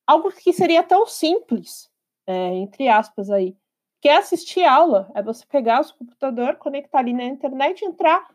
algo 0.07 0.31
que 0.31 0.51
seria 0.51 0.81
tão 0.81 1.05
simples, 1.05 1.91
é, 2.25 2.55
entre 2.55 2.87
aspas 2.87 3.29
aí, 3.29 3.55
que 4.01 4.09
é 4.09 4.17
assistir 4.17 4.63
aula. 4.63 5.11
É 5.13 5.21
você 5.21 5.45
pegar 5.45 5.81
o 5.81 5.83
seu 5.83 5.95
computador, 5.95 6.55
conectar 6.55 6.97
ali 6.97 7.13
na 7.13 7.23
internet, 7.25 7.85
entrar 7.85 8.27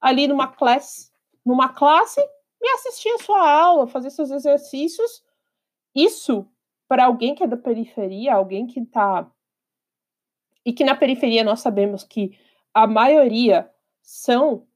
ali 0.00 0.26
numa 0.26 0.48
classe, 0.48 1.10
numa 1.44 1.68
classe 1.68 2.20
e 2.62 2.68
assistir 2.70 3.10
a 3.10 3.18
sua 3.18 3.46
aula, 3.46 3.86
fazer 3.86 4.08
seus 4.08 4.30
exercícios. 4.30 5.22
Isso 5.94 6.48
para 6.88 7.04
alguém 7.04 7.34
que 7.34 7.42
é 7.42 7.46
da 7.46 7.58
periferia, 7.58 8.34
alguém 8.34 8.66
que 8.66 8.80
está. 8.80 9.30
E 10.64 10.72
que 10.72 10.82
na 10.82 10.94
periferia 10.94 11.44
nós 11.44 11.60
sabemos 11.60 12.04
que 12.04 12.38
a 12.74 12.86
maioria 12.86 13.70
são 14.02 14.66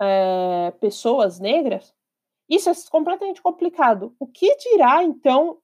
é, 0.00 0.72
pessoas 0.80 1.38
negras, 1.38 1.94
isso 2.48 2.68
é 2.68 2.72
completamente 2.90 3.40
complicado. 3.40 4.14
O 4.18 4.26
que 4.26 4.54
dirá, 4.56 5.02
então, 5.02 5.58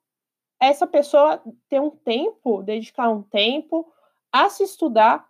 essa 0.58 0.86
pessoa 0.86 1.42
ter 1.68 1.80
um 1.80 1.90
tempo, 1.90 2.62
dedicar 2.62 3.08
um 3.10 3.22
tempo 3.22 3.92
a 4.32 4.48
se 4.48 4.62
estudar 4.62 5.28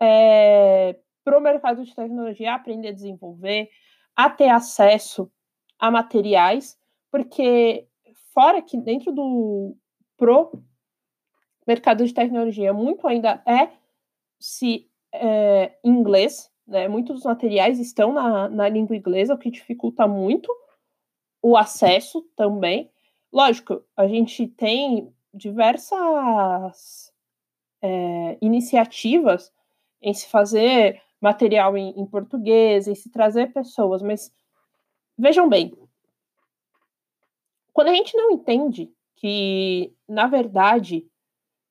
é, 0.00 0.98
para 1.24 1.38
o 1.38 1.40
mercado 1.40 1.84
de 1.84 1.94
tecnologia, 1.94 2.54
aprender 2.54 2.88
a 2.88 2.92
desenvolver, 2.92 3.70
a 4.14 4.28
ter 4.28 4.48
acesso 4.48 5.30
a 5.78 5.90
materiais, 5.90 6.78
porque 7.10 7.86
fora 8.32 8.62
que 8.62 8.76
dentro 8.76 9.12
do 9.12 9.76
pro 10.16 10.52
mercado 11.66 12.04
de 12.04 12.12
tecnologia 12.12 12.72
muito 12.72 13.06
ainda 13.06 13.42
é 13.46 13.70
se 14.38 14.90
é, 15.12 15.76
inglês, 15.84 16.50
né? 16.66 16.88
Muitos 16.88 17.16
dos 17.16 17.24
materiais 17.24 17.78
estão 17.78 18.12
na, 18.12 18.48
na 18.48 18.68
língua 18.68 18.96
inglesa, 18.96 19.34
o 19.34 19.38
que 19.38 19.50
dificulta 19.50 20.06
muito 20.06 20.52
o 21.42 21.56
acesso 21.56 22.22
também. 22.36 22.90
Lógico, 23.32 23.82
a 23.96 24.06
gente 24.06 24.46
tem 24.46 25.12
diversas 25.34 27.12
é, 27.82 28.38
iniciativas 28.40 29.52
em 30.00 30.12
se 30.12 30.28
fazer 30.28 31.00
material 31.20 31.76
em, 31.76 31.90
em 31.98 32.06
português, 32.06 32.88
em 32.88 32.94
se 32.94 33.10
trazer 33.10 33.52
pessoas, 33.52 34.02
mas 34.02 34.32
vejam 35.16 35.48
bem, 35.48 35.72
quando 37.72 37.88
a 37.88 37.94
gente 37.94 38.16
não 38.16 38.32
entende 38.32 38.92
que, 39.16 39.94
na 40.08 40.26
verdade, 40.26 41.08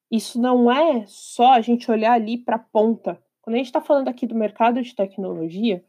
isso 0.10 0.40
não 0.42 0.72
é 0.72 1.06
só 1.06 1.54
a 1.54 1.62
gente 1.62 1.92
olhar 1.92 2.14
ali 2.14 2.38
para 2.38 2.56
a 2.56 2.60
ponta. 2.60 3.22
Quando 3.42 3.56
a 3.56 3.58
gente 3.58 3.68
está 3.68 3.82
falando 3.82 4.08
aqui 4.08 4.28
do 4.28 4.36
mercado 4.36 4.82
de 4.82 4.96
tecnologia, 4.96 5.84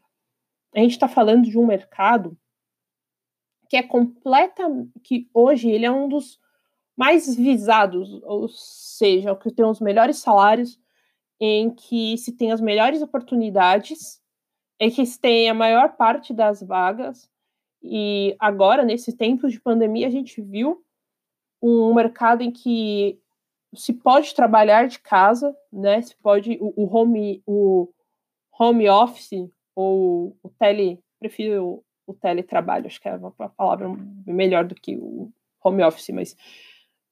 a 0.75 0.79
gente 0.79 0.91
está 0.91 1.07
falando 1.07 1.43
de 1.43 1.57
um 1.57 1.65
mercado 1.65 2.37
que 3.69 3.77
é 3.77 3.83
completa, 3.83 4.63
que 5.03 5.29
hoje 5.33 5.69
ele 5.69 5.85
é 5.85 5.91
um 5.91 6.07
dos 6.07 6.39
mais 6.95 7.35
visados, 7.35 8.21
ou 8.23 8.47
seja, 8.47 9.31
o 9.31 9.37
que 9.37 9.51
tem 9.51 9.65
os 9.65 9.79
melhores 9.79 10.17
salários, 10.17 10.79
em 11.39 11.73
que 11.73 12.17
se 12.17 12.31
tem 12.31 12.51
as 12.51 12.61
melhores 12.61 13.01
oportunidades, 13.01 14.21
em 14.79 14.89
que 14.91 15.05
se 15.05 15.19
tem 15.19 15.49
a 15.49 15.53
maior 15.53 15.95
parte 15.95 16.33
das 16.33 16.61
vagas, 16.61 17.29
e 17.83 18.35
agora, 18.39 18.85
nesses 18.85 19.13
tempos 19.13 19.51
de 19.51 19.59
pandemia, 19.59 20.07
a 20.07 20.11
gente 20.11 20.41
viu 20.41 20.81
um 21.61 21.93
mercado 21.93 22.41
em 22.41 22.51
que 22.51 23.19
se 23.75 23.93
pode 23.93 24.33
trabalhar 24.33 24.87
de 24.87 24.99
casa, 24.99 25.55
né? 25.71 26.01
Se 26.01 26.15
pode 26.17 26.57
o, 26.59 26.73
o 26.75 26.95
home 26.95 27.41
o 27.45 27.89
home 28.59 28.89
office 28.89 29.49
ou 29.75 30.37
o 30.43 30.49
tele, 30.49 30.99
prefiro 31.19 31.65
o, 31.65 31.83
o 32.07 32.13
teletrabalho, 32.13 32.85
acho 32.85 33.01
que 33.01 33.07
é 33.07 33.15
uma 33.15 33.31
palavra 33.31 33.89
melhor 34.25 34.65
do 34.65 34.75
que 34.75 34.95
o 34.97 35.31
home 35.63 35.83
office, 35.83 36.09
mas 36.09 36.35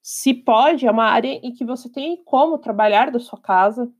se 0.01 0.33
pode, 0.33 0.85
é 0.85 0.91
uma 0.91 1.05
área 1.05 1.29
em 1.29 1.53
que 1.53 1.63
você 1.63 1.89
tem 1.89 2.21
como 2.23 2.57
trabalhar 2.57 3.11
da 3.11 3.19
sua 3.19 3.39
casa, 3.39 3.91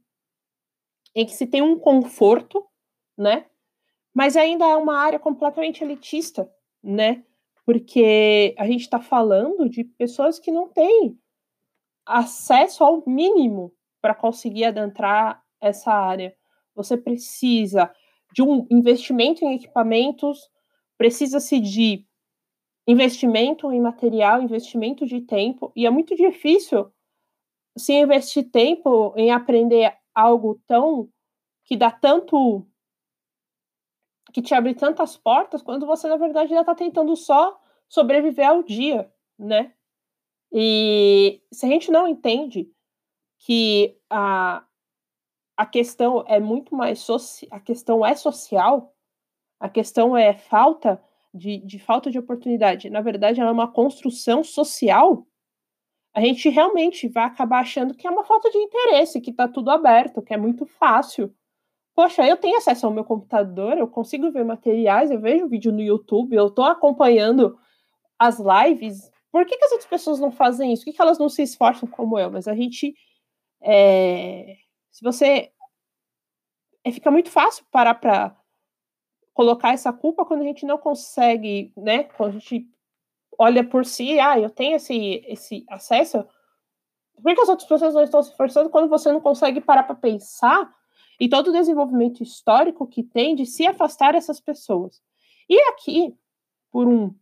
em 1.15 1.25
que 1.25 1.33
se 1.33 1.45
tem 1.45 1.61
um 1.61 1.77
conforto, 1.77 2.65
né? 3.17 3.45
Mas 4.13 4.35
ainda 4.35 4.65
é 4.65 4.75
uma 4.75 4.97
área 4.97 5.19
completamente 5.19 5.83
elitista, 5.83 6.51
né? 6.83 7.23
Porque 7.65 8.55
a 8.57 8.65
gente 8.65 8.81
está 8.81 8.99
falando 8.99 9.69
de 9.69 9.83
pessoas 9.83 10.39
que 10.39 10.51
não 10.51 10.67
têm 10.67 11.17
acesso 12.05 12.84
ao 12.84 13.03
mínimo 13.08 13.74
para 14.01 14.15
conseguir 14.15 14.65
adentrar 14.65 15.41
essa 15.62 15.91
área. 15.93 16.36
Você 16.75 16.98
precisa 16.98 17.91
de 18.34 18.41
um 18.41 18.65
investimento 18.72 19.43
em 19.46 19.55
equipamentos, 19.55 20.50
precisa-se 20.98 21.60
de 21.60 22.05
investimento 22.88 23.72
em 23.72 23.81
material, 23.81 24.41
investimento 24.41 25.05
de 25.05 25.22
tempo, 25.22 25.72
e 25.75 25.86
é 25.86 25.89
muito 25.89 26.15
difícil 26.15 26.91
se 27.77 27.93
investir 27.93 28.51
tempo 28.51 29.13
em 29.15 29.31
aprender 29.31 29.93
algo 30.13 30.60
tão 30.67 31.10
que 31.65 31.77
dá 31.77 31.91
tanto 31.91 32.67
que 34.34 34.41
te 34.41 34.53
abre 34.53 34.74
tantas 34.74 35.17
portas 35.17 35.62
quando 35.62 35.86
você 35.86 36.08
na 36.08 36.17
verdade 36.17 36.53
ainda 36.53 36.62
está 36.62 36.75
tentando 36.75 37.15
só 37.15 37.60
sobreviver 37.89 38.48
ao 38.48 38.63
dia, 38.63 39.12
né? 39.38 39.74
E 40.51 41.41
se 41.51 41.65
a 41.65 41.70
gente 41.70 41.91
não 41.91 42.08
entende 42.08 42.70
que 43.39 43.98
a, 44.10 44.63
a 45.58 45.65
questão 45.65 46.24
é 46.27 46.39
muito 46.39 46.75
mais 46.75 47.08
a 47.50 47.60
questão 47.60 48.05
é 48.05 48.15
social, 48.15 48.93
a 49.60 49.70
questão 49.70 50.17
é 50.17 50.34
falta 50.34 51.01
de, 51.34 51.60
de 51.60 51.79
falta 51.79 52.12
de 52.12 52.20
oportunidade, 52.20 52.89
na 52.89 53.01
verdade, 53.01 53.39
ela 53.39 53.50
é 53.50 53.53
uma 53.53 53.72
construção 53.72 54.43
social, 54.43 55.25
a 56.13 56.20
gente 56.20 56.50
realmente 56.50 57.08
vai 57.08 57.24
acabar 57.24 57.60
achando 57.60 57.93
que 57.93 58.05
é 58.05 58.10
uma 58.10 58.24
falta 58.24 58.50
de 58.50 58.58
interesse, 58.58 59.22
que 59.22 59.31
está 59.31 59.48
tudo 59.48 59.72
aberto, 59.72 60.22
que 60.22 60.34
é 60.34 60.38
muito 60.38 60.65
fácil. 60.65 61.34
Poxa, 61.96 62.25
eu 62.27 62.38
tenho 62.38 62.58
acesso 62.58 62.86
ao 62.86 62.91
meu 62.91 63.03
computador, 63.03 63.77
eu 63.77 63.88
consigo 63.88 64.31
ver 64.31 64.44
materiais, 64.44 65.11
eu 65.11 65.20
vejo 65.20 65.48
vídeo 65.48 65.72
no 65.72 65.81
YouTube, 65.81 66.35
eu 66.35 66.48
estou 66.48 66.66
acompanhando 66.66 67.57
as 68.18 68.40
lives. 68.40 69.10
Por 69.31 69.46
que, 69.46 69.57
que, 69.57 69.65
as 69.65 69.72
outras 69.72 69.89
pessoas 69.89 70.20
não 70.20 70.31
fazem 70.31 70.74
isso? 70.74 70.83
Por 70.83 70.91
que, 70.91 70.98
que 70.98 71.01
elas 71.01 71.17
não 71.17 71.29
se 71.29 71.41
esforçam 71.41 71.87
como 71.87 72.20
eu? 72.20 72.29
Mas 72.29 72.48
a 72.48 72.55
gente. 72.55 72.94
É... 73.61 74.57
Se 74.91 75.03
você. 75.03 75.51
É, 76.83 76.91
fica 76.91 77.11
muito 77.11 77.29
fácil 77.29 77.63
parar 77.72 77.96
para 77.96 78.35
colocar 79.33 79.74
essa 79.74 79.94
culpa 79.94 80.25
quando 80.25 80.41
a 80.41 80.46
gente 80.46 80.65
não 80.65 80.77
consegue, 80.77 81.72
né? 81.77 82.03
Quando 82.03 82.29
a 82.29 82.39
gente 82.39 82.67
olha 83.37 83.63
por 83.63 83.85
si, 83.85 84.20
ah, 84.20 84.39
eu 84.39 84.50
tenho 84.50 84.75
esse, 84.75 85.24
esse 85.27 85.65
acesso. 85.70 86.25
Por 87.22 87.33
que 87.33 87.41
as 87.41 87.50
outras 87.50 87.67
pessoas 87.67 87.94
não 87.94 88.03
estão 88.03 88.22
se 88.22 88.31
esforçando 88.31 88.70
quando 88.70 88.89
você 88.89 89.11
não 89.11 89.22
consegue 89.22 89.61
parar 89.61 89.83
para 89.83 89.96
pensar 89.96 90.74
e 91.20 91.29
todo 91.29 91.50
o 91.50 91.51
desenvolvimento 91.51 92.24
histórico 92.24 92.87
que 92.87 93.03
tem 93.03 93.35
de 93.35 93.46
se 93.46 93.65
afastar 93.65 94.15
essas 94.15 94.39
pessoas? 94.39 95.01
E 95.48 95.59
aqui, 95.70 96.15
por 96.72 96.87
um, 96.87 97.13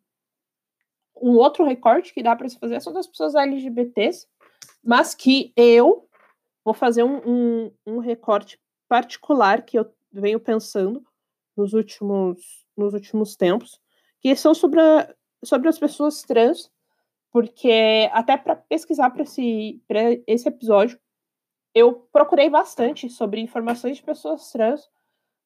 um 1.22 1.36
outro 1.38 1.64
recorte 1.66 2.14
que 2.14 2.24
dá 2.24 2.36
para 2.36 2.50
se 2.50 2.58
fazer, 2.58 2.80
são 2.82 2.94
das 2.94 3.08
pessoas 3.08 3.36
LGBTs, 3.36 4.28
mas 4.84 5.14
que 5.14 5.54
eu 5.56 6.08
vou 6.64 6.74
fazer 6.74 7.04
um, 7.04 7.22
um, 7.26 7.72
um 7.86 8.00
recorte 8.00 8.60
particular 8.88 9.64
que 9.64 9.78
eu 9.78 9.92
venho 10.12 10.40
pensando 10.40 11.04
nos 11.56 11.74
últimos, 11.74 12.66
nos 12.76 12.94
últimos 12.94 13.36
tempos, 13.36 13.80
que 14.20 14.36
são 14.36 14.54
sobre, 14.54 14.80
a, 14.80 15.14
sobre 15.44 15.70
as 15.70 15.78
pessoas 15.78 16.22
trans, 16.22 16.72
porque 17.32 18.10
até 18.12 18.38
para 18.38 18.56
pesquisar 18.56 19.10
para 19.12 19.24
esse, 19.24 19.82
esse 20.26 20.48
episódio, 20.48 21.00
eu 21.74 21.94
procurei 22.12 22.50
bastante 22.50 23.10
sobre 23.10 23.40
informações 23.40 23.98
de 23.98 24.04
pessoas 24.04 24.52
trans 24.52 24.90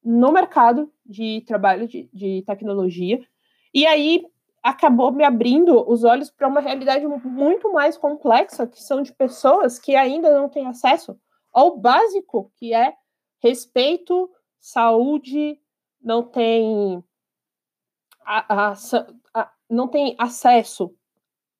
no 0.03 0.31
mercado 0.31 0.91
de 1.05 1.41
trabalho 1.45 1.87
de, 1.87 2.09
de 2.13 2.43
tecnologia, 2.45 3.25
e 3.73 3.85
aí 3.85 4.25
acabou 4.63 5.11
me 5.11 5.25
abrindo 5.25 5.87
os 5.89 6.05
olhos 6.05 6.31
para 6.31 6.47
uma 6.47 6.61
realidade 6.61 7.05
muito 7.05 7.71
mais 7.73 7.97
complexa, 7.97 8.65
que 8.65 8.81
são 8.81 9.01
de 9.01 9.11
pessoas 9.11 9.77
que 9.77 9.93
ainda 9.93 10.31
não 10.31 10.47
têm 10.47 10.65
acesso 10.67 11.19
ao 11.51 11.77
básico, 11.77 12.49
que 12.55 12.73
é 12.73 12.95
respeito, 13.39 14.31
saúde, 14.57 15.59
não 16.01 16.23
tem 16.23 17.03
a, 18.25 18.71
a, 18.71 18.73
a, 19.33 19.51
não 19.69 19.89
tem 19.89 20.15
acesso 20.17 20.95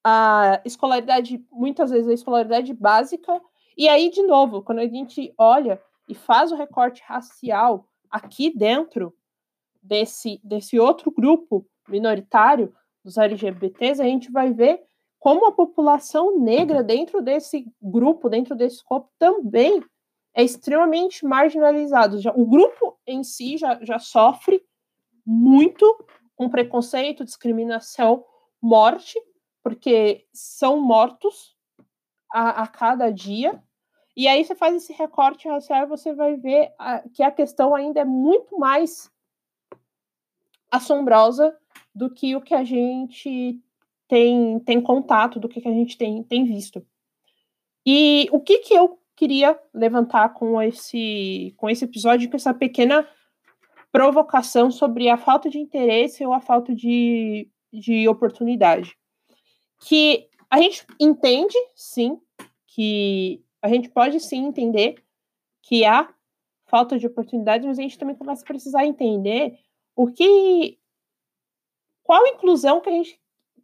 à 0.01 0.61
escolaridade, 0.63 1.45
muitas 1.51 1.91
vezes 1.91 2.07
a 2.07 2.13
escolaridade 2.13 2.73
básica, 2.73 3.41
e 3.77 3.89
aí, 3.89 4.09
de 4.09 4.23
novo, 4.23 4.61
quando 4.61 4.79
a 4.79 4.87
gente 4.87 5.33
olha 5.37 5.81
e 6.07 6.15
faz 6.15 6.51
o 6.51 6.55
recorte 6.55 7.03
racial 7.05 7.85
aqui 8.09 8.55
dentro 8.55 9.13
desse, 9.81 10.39
desse 10.43 10.79
outro 10.79 11.11
grupo 11.11 11.67
minoritário 11.87 12.73
dos 13.03 13.17
LGBTs, 13.17 14.01
a 14.01 14.05
gente 14.05 14.31
vai 14.31 14.51
ver 14.53 14.81
como 15.19 15.47
a 15.47 15.51
população 15.51 16.37
negra 16.39 16.83
dentro 16.83 17.21
desse 17.21 17.65
grupo, 17.81 18.29
dentro 18.29 18.55
desse 18.55 18.77
escopo, 18.77 19.09
também 19.17 19.81
é 20.33 20.43
extremamente 20.43 21.25
marginalizado. 21.25 22.19
Já, 22.19 22.33
o 22.35 22.45
grupo 22.45 22.97
em 23.07 23.23
si 23.23 23.57
já, 23.57 23.79
já 23.83 23.99
sofre 23.99 24.61
muito 25.25 25.85
com 26.35 26.49
preconceito, 26.49 27.23
discriminação, 27.23 28.25
morte, 28.61 29.17
porque 29.63 30.27
são 30.33 30.81
mortos 30.81 31.55
a, 32.31 32.63
a 32.63 32.67
cada 32.67 33.09
dia. 33.09 33.63
E 34.17 34.27
aí 34.27 34.43
você 34.43 34.55
faz 34.55 34.75
esse 34.75 34.93
recorte 34.93 35.47
racial 35.47 35.83
e 35.83 35.89
você 35.89 36.13
vai 36.13 36.35
ver 36.35 36.73
a, 36.77 36.99
que 37.09 37.23
a 37.23 37.31
questão 37.31 37.73
ainda 37.73 38.01
é 38.01 38.05
muito 38.05 38.59
mais 38.59 39.09
assombrosa 40.69 41.57
do 41.93 42.09
que 42.09 42.35
o 42.35 42.41
que 42.41 42.53
a 42.53 42.63
gente 42.63 43.59
tem, 44.07 44.59
tem 44.59 44.81
contato, 44.81 45.39
do 45.39 45.47
que, 45.47 45.61
que 45.61 45.67
a 45.67 45.73
gente 45.73 45.97
tem, 45.97 46.23
tem 46.23 46.43
visto. 46.43 46.85
E 47.85 48.27
o 48.31 48.39
que, 48.39 48.59
que 48.59 48.73
eu 48.73 48.99
queria 49.15 49.59
levantar 49.73 50.29
com 50.33 50.61
esse, 50.61 51.53
com 51.57 51.69
esse 51.69 51.85
episódio, 51.85 52.29
com 52.29 52.35
essa 52.35 52.53
pequena 52.53 53.07
provocação 53.91 54.71
sobre 54.71 55.07
a 55.07 55.17
falta 55.17 55.49
de 55.49 55.59
interesse 55.59 56.25
ou 56.25 56.33
a 56.33 56.41
falta 56.41 56.73
de, 56.73 57.47
de 57.71 58.07
oportunidade. 58.07 58.97
Que 59.87 60.27
a 60.49 60.59
gente 60.59 60.85
entende, 60.99 61.55
sim, 61.75 62.19
que 62.67 63.43
a 63.61 63.67
gente 63.69 63.89
pode 63.89 64.19
sim 64.19 64.45
entender 64.45 64.95
que 65.61 65.85
há 65.85 66.09
falta 66.65 66.97
de 66.97 67.05
oportunidade, 67.05 67.67
mas 67.67 67.77
a 67.77 67.81
gente 67.81 67.97
também 67.97 68.15
começa 68.15 68.43
a 68.43 68.47
precisar 68.47 68.85
entender 68.85 69.59
o 69.95 70.07
que. 70.07 70.79
Qual 72.03 72.27
inclusão 72.27 72.81
que 72.81 72.89
a 72.89 72.93
gente 72.93 73.19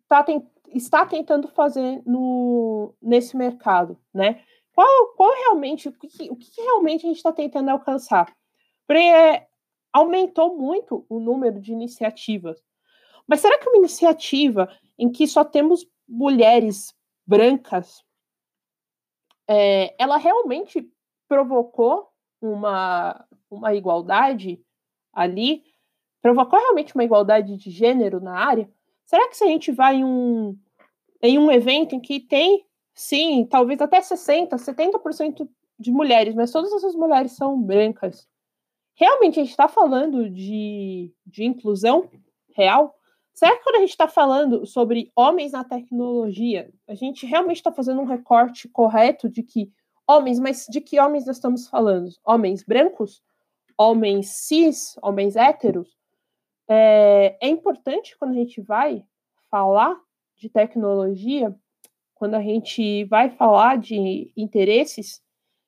tá, 0.08 0.26
está 0.74 1.06
tentando 1.06 1.48
fazer 1.50 2.02
no, 2.06 2.94
nesse 3.02 3.36
mercado, 3.36 4.00
né? 4.14 4.44
Qual, 4.74 5.08
qual 5.16 5.32
realmente, 5.32 5.90
o 5.90 5.92
que, 5.92 6.08
o 6.32 6.36
que 6.36 6.62
realmente 6.62 7.06
a 7.06 7.10
gente 7.10 7.18
está 7.18 7.34
tentando 7.34 7.70
alcançar? 7.70 8.34
Porque 8.88 9.02
é, 9.02 9.48
aumentou 9.92 10.58
muito 10.58 11.06
o 11.10 11.20
número 11.20 11.60
de 11.60 11.74
iniciativas. 11.74 12.64
Mas 13.28 13.42
será 13.42 13.60
que 13.60 13.68
uma 13.68 13.78
iniciativa 13.78 14.70
em 14.98 15.12
que 15.12 15.28
só 15.28 15.44
temos 15.44 15.86
mulheres 16.08 16.96
brancas, 17.28 18.04
é, 19.48 19.96
ela 20.02 20.18
realmente 20.18 20.90
provocou 21.28 22.10
uma, 22.42 23.28
uma 23.50 23.76
igualdade 23.76 24.64
ali, 25.14 25.64
provocou 26.22 26.60
realmente 26.60 26.94
uma 26.96 27.04
igualdade 27.04 27.56
de 27.58 27.70
gênero 27.70 28.20
na 28.20 28.38
área? 28.38 28.70
Será 29.06 29.28
que 29.28 29.38
se 29.38 29.44
a 29.44 29.48
gente 29.48 29.72
vai 29.72 29.96
em 29.96 30.06
um, 30.06 30.58
em 31.22 31.40
um 31.40 31.52
evento 31.52 31.96
em 31.96 32.00
que 32.00 32.20
tem, 32.20 32.66
sim, 32.94 33.48
talvez 33.50 33.82
até 33.82 34.00
60%, 34.00 34.50
70% 34.50 35.50
de 35.80 35.92
mulheres, 35.92 36.36
mas 36.36 36.52
todas 36.52 36.72
essas 36.74 36.94
mulheres 36.94 37.32
são 37.32 37.62
brancas, 37.62 38.28
realmente 38.94 39.40
a 39.40 39.44
gente 39.44 39.52
está 39.52 39.68
falando 39.68 40.30
de, 40.30 41.14
de 41.26 41.46
inclusão 41.46 42.10
real? 42.56 42.94
Será 43.34 43.56
que 43.56 43.64
quando 43.64 43.78
a 43.78 43.80
gente 43.80 43.92
está 43.92 44.08
falando 44.08 44.66
sobre 44.66 45.12
homens 45.16 45.54
na 45.54 45.64
tecnologia, 45.64 46.70
a 46.86 46.94
gente 46.94 47.26
realmente 47.26 47.58
está 47.58 47.72
fazendo 47.72 48.02
um 48.02 48.06
recorte 48.06 48.68
correto 48.68 49.30
de 49.30 49.42
que 49.42 49.72
homens, 50.06 50.40
mas 50.40 50.66
de 50.70 50.82
que 50.82 51.00
homens 51.00 51.26
nós 51.26 51.38
estamos 51.38 51.70
falando? 51.70 52.10
Homens 52.26 52.64
brancos? 52.64 53.24
Homens 53.78 54.28
cis? 54.28 54.98
Homens 55.02 55.38
héteros? 55.38 55.99
É, 56.70 57.38
é 57.42 57.50
importante 57.50 58.16
quando 58.18 58.32
a 58.32 58.36
gente 58.36 58.62
vai 58.62 59.04
falar 59.50 60.00
de 60.36 60.48
tecnologia, 60.50 61.54
quando 62.14 62.36
a 62.36 62.42
gente 62.42 63.06
vai 63.06 63.32
falar 63.32 63.80
de 63.80 64.32
interesses, 64.38 65.22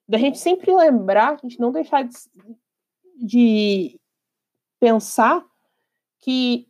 da 0.07 0.17
gente 0.17 0.37
sempre 0.37 0.71
lembrar, 0.71 1.33
a 1.33 1.37
gente 1.37 1.59
não 1.59 1.71
deixar 1.71 2.03
de, 2.03 2.15
de 3.17 3.99
pensar 4.79 5.43
que 6.19 6.67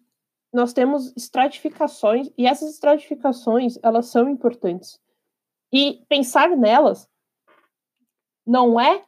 nós 0.53 0.71
temos 0.71 1.13
estratificações 1.17 2.29
e 2.37 2.45
essas 2.45 2.69
estratificações 2.71 3.77
elas 3.83 4.07
são 4.07 4.29
importantes. 4.29 4.99
E 5.73 6.05
pensar 6.07 6.55
nelas 6.55 7.09
não 8.45 8.79
é 8.79 9.03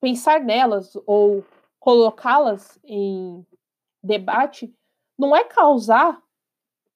pensar 0.00 0.40
nelas 0.40 0.92
ou 1.06 1.44
colocá-las 1.78 2.78
em 2.84 3.46
debate 4.02 4.74
não 5.18 5.34
é 5.34 5.44
causar 5.44 6.22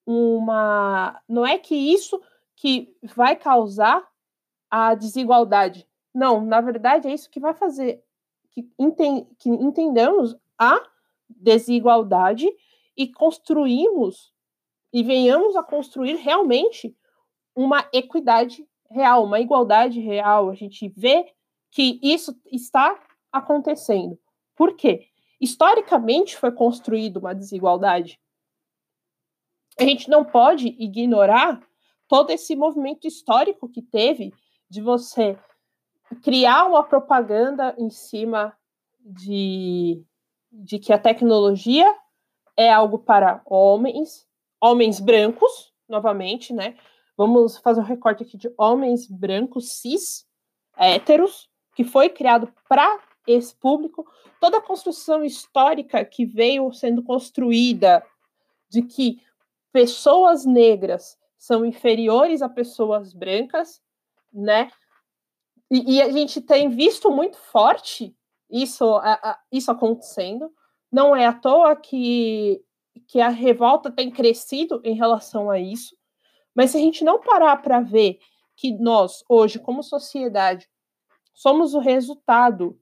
uma 0.05 1.21
não 1.27 1.45
é 1.45 1.57
que 1.57 1.75
isso 1.75 2.21
que 2.55 2.95
vai 3.03 3.35
causar 3.35 4.07
a 4.69 4.95
desigualdade 4.95 5.87
não 6.13 6.45
na 6.45 6.61
verdade 6.61 7.07
é 7.07 7.13
isso 7.13 7.29
que 7.29 7.39
vai 7.39 7.53
fazer 7.53 8.03
que, 8.51 8.69
enten, 8.79 9.27
que 9.37 9.49
entendamos 9.49 10.35
a 10.57 10.81
desigualdade 11.29 12.49
e 12.95 13.07
construímos 13.07 14.33
e 14.93 15.03
venhamos 15.03 15.57
a 15.57 15.63
construir 15.63 16.15
realmente 16.15 16.95
uma 17.53 17.85
equidade 17.91 18.65
real, 18.89 19.25
uma 19.25 19.41
igualdade 19.41 19.99
real. 19.99 20.49
A 20.49 20.53
gente 20.53 20.87
vê 20.87 21.25
que 21.69 21.99
isso 22.01 22.33
está 22.49 22.97
acontecendo. 23.31 24.17
Por 24.55 24.75
quê? 24.75 25.07
Historicamente 25.39 26.37
foi 26.37 26.51
construída 26.51 27.19
uma 27.19 27.35
desigualdade. 27.35 28.19
A 29.77 29.83
gente 29.83 30.09
não 30.09 30.23
pode 30.23 30.67
ignorar 30.79 31.61
todo 32.07 32.29
esse 32.29 32.55
movimento 32.55 33.07
histórico 33.07 33.67
que 33.67 33.81
teve 33.81 34.33
de 34.69 34.81
você 34.81 35.37
criar 36.23 36.65
uma 36.65 36.83
propaganda 36.83 37.75
em 37.77 37.89
cima 37.89 38.55
de, 38.99 40.03
de 40.51 40.79
que 40.79 40.93
a 40.93 40.99
tecnologia 40.99 41.93
é 42.55 42.71
algo 42.71 42.99
para 42.99 43.41
homens, 43.45 44.25
homens 44.61 44.99
brancos, 44.99 45.73
novamente, 45.87 46.53
né? 46.53 46.77
Vamos 47.17 47.57
fazer 47.57 47.81
um 47.81 47.85
recorte 47.85 48.23
aqui 48.23 48.37
de 48.37 48.51
homens 48.57 49.07
brancos, 49.07 49.73
cis, 49.73 50.25
héteros, 50.77 51.49
que 51.75 51.83
foi 51.83 52.09
criado 52.09 52.51
para 52.67 52.99
esse 53.27 53.55
público. 53.55 54.05
Toda 54.39 54.57
a 54.57 54.61
construção 54.61 55.23
histórica 55.23 56.03
que 56.05 56.25
veio 56.25 56.71
sendo 56.71 57.03
construída 57.03 58.05
de 58.69 58.81
que 58.81 59.21
pessoas 59.71 60.45
negras 60.45 61.17
são 61.37 61.65
inferiores 61.65 62.41
a 62.41 62.49
pessoas 62.49 63.13
brancas, 63.13 63.81
né? 64.33 64.71
E, 65.69 65.95
e 65.95 66.01
a 66.01 66.11
gente 66.11 66.41
tem 66.41 66.69
visto 66.69 67.11
muito 67.11 67.37
forte 67.37 68.15
isso, 68.49 68.85
a, 68.97 69.13
a, 69.13 69.39
isso 69.51 69.71
acontecendo. 69.71 70.51
Não 70.91 71.15
é 71.15 71.25
à 71.25 71.33
toa 71.33 71.75
que, 71.75 72.63
que 73.07 73.19
a 73.19 73.29
revolta 73.29 73.91
tem 73.91 74.11
crescido 74.11 74.81
em 74.83 74.95
relação 74.95 75.49
a 75.49 75.59
isso. 75.59 75.95
Mas 76.53 76.71
se 76.71 76.77
a 76.77 76.79
gente 76.79 77.03
não 77.03 77.19
parar 77.19 77.57
para 77.57 77.81
ver 77.81 78.19
que 78.55 78.71
nós, 78.71 79.23
hoje, 79.27 79.59
como 79.59 79.83
sociedade, 79.83 80.69
somos 81.33 81.73
o 81.73 81.79
resultado 81.79 82.79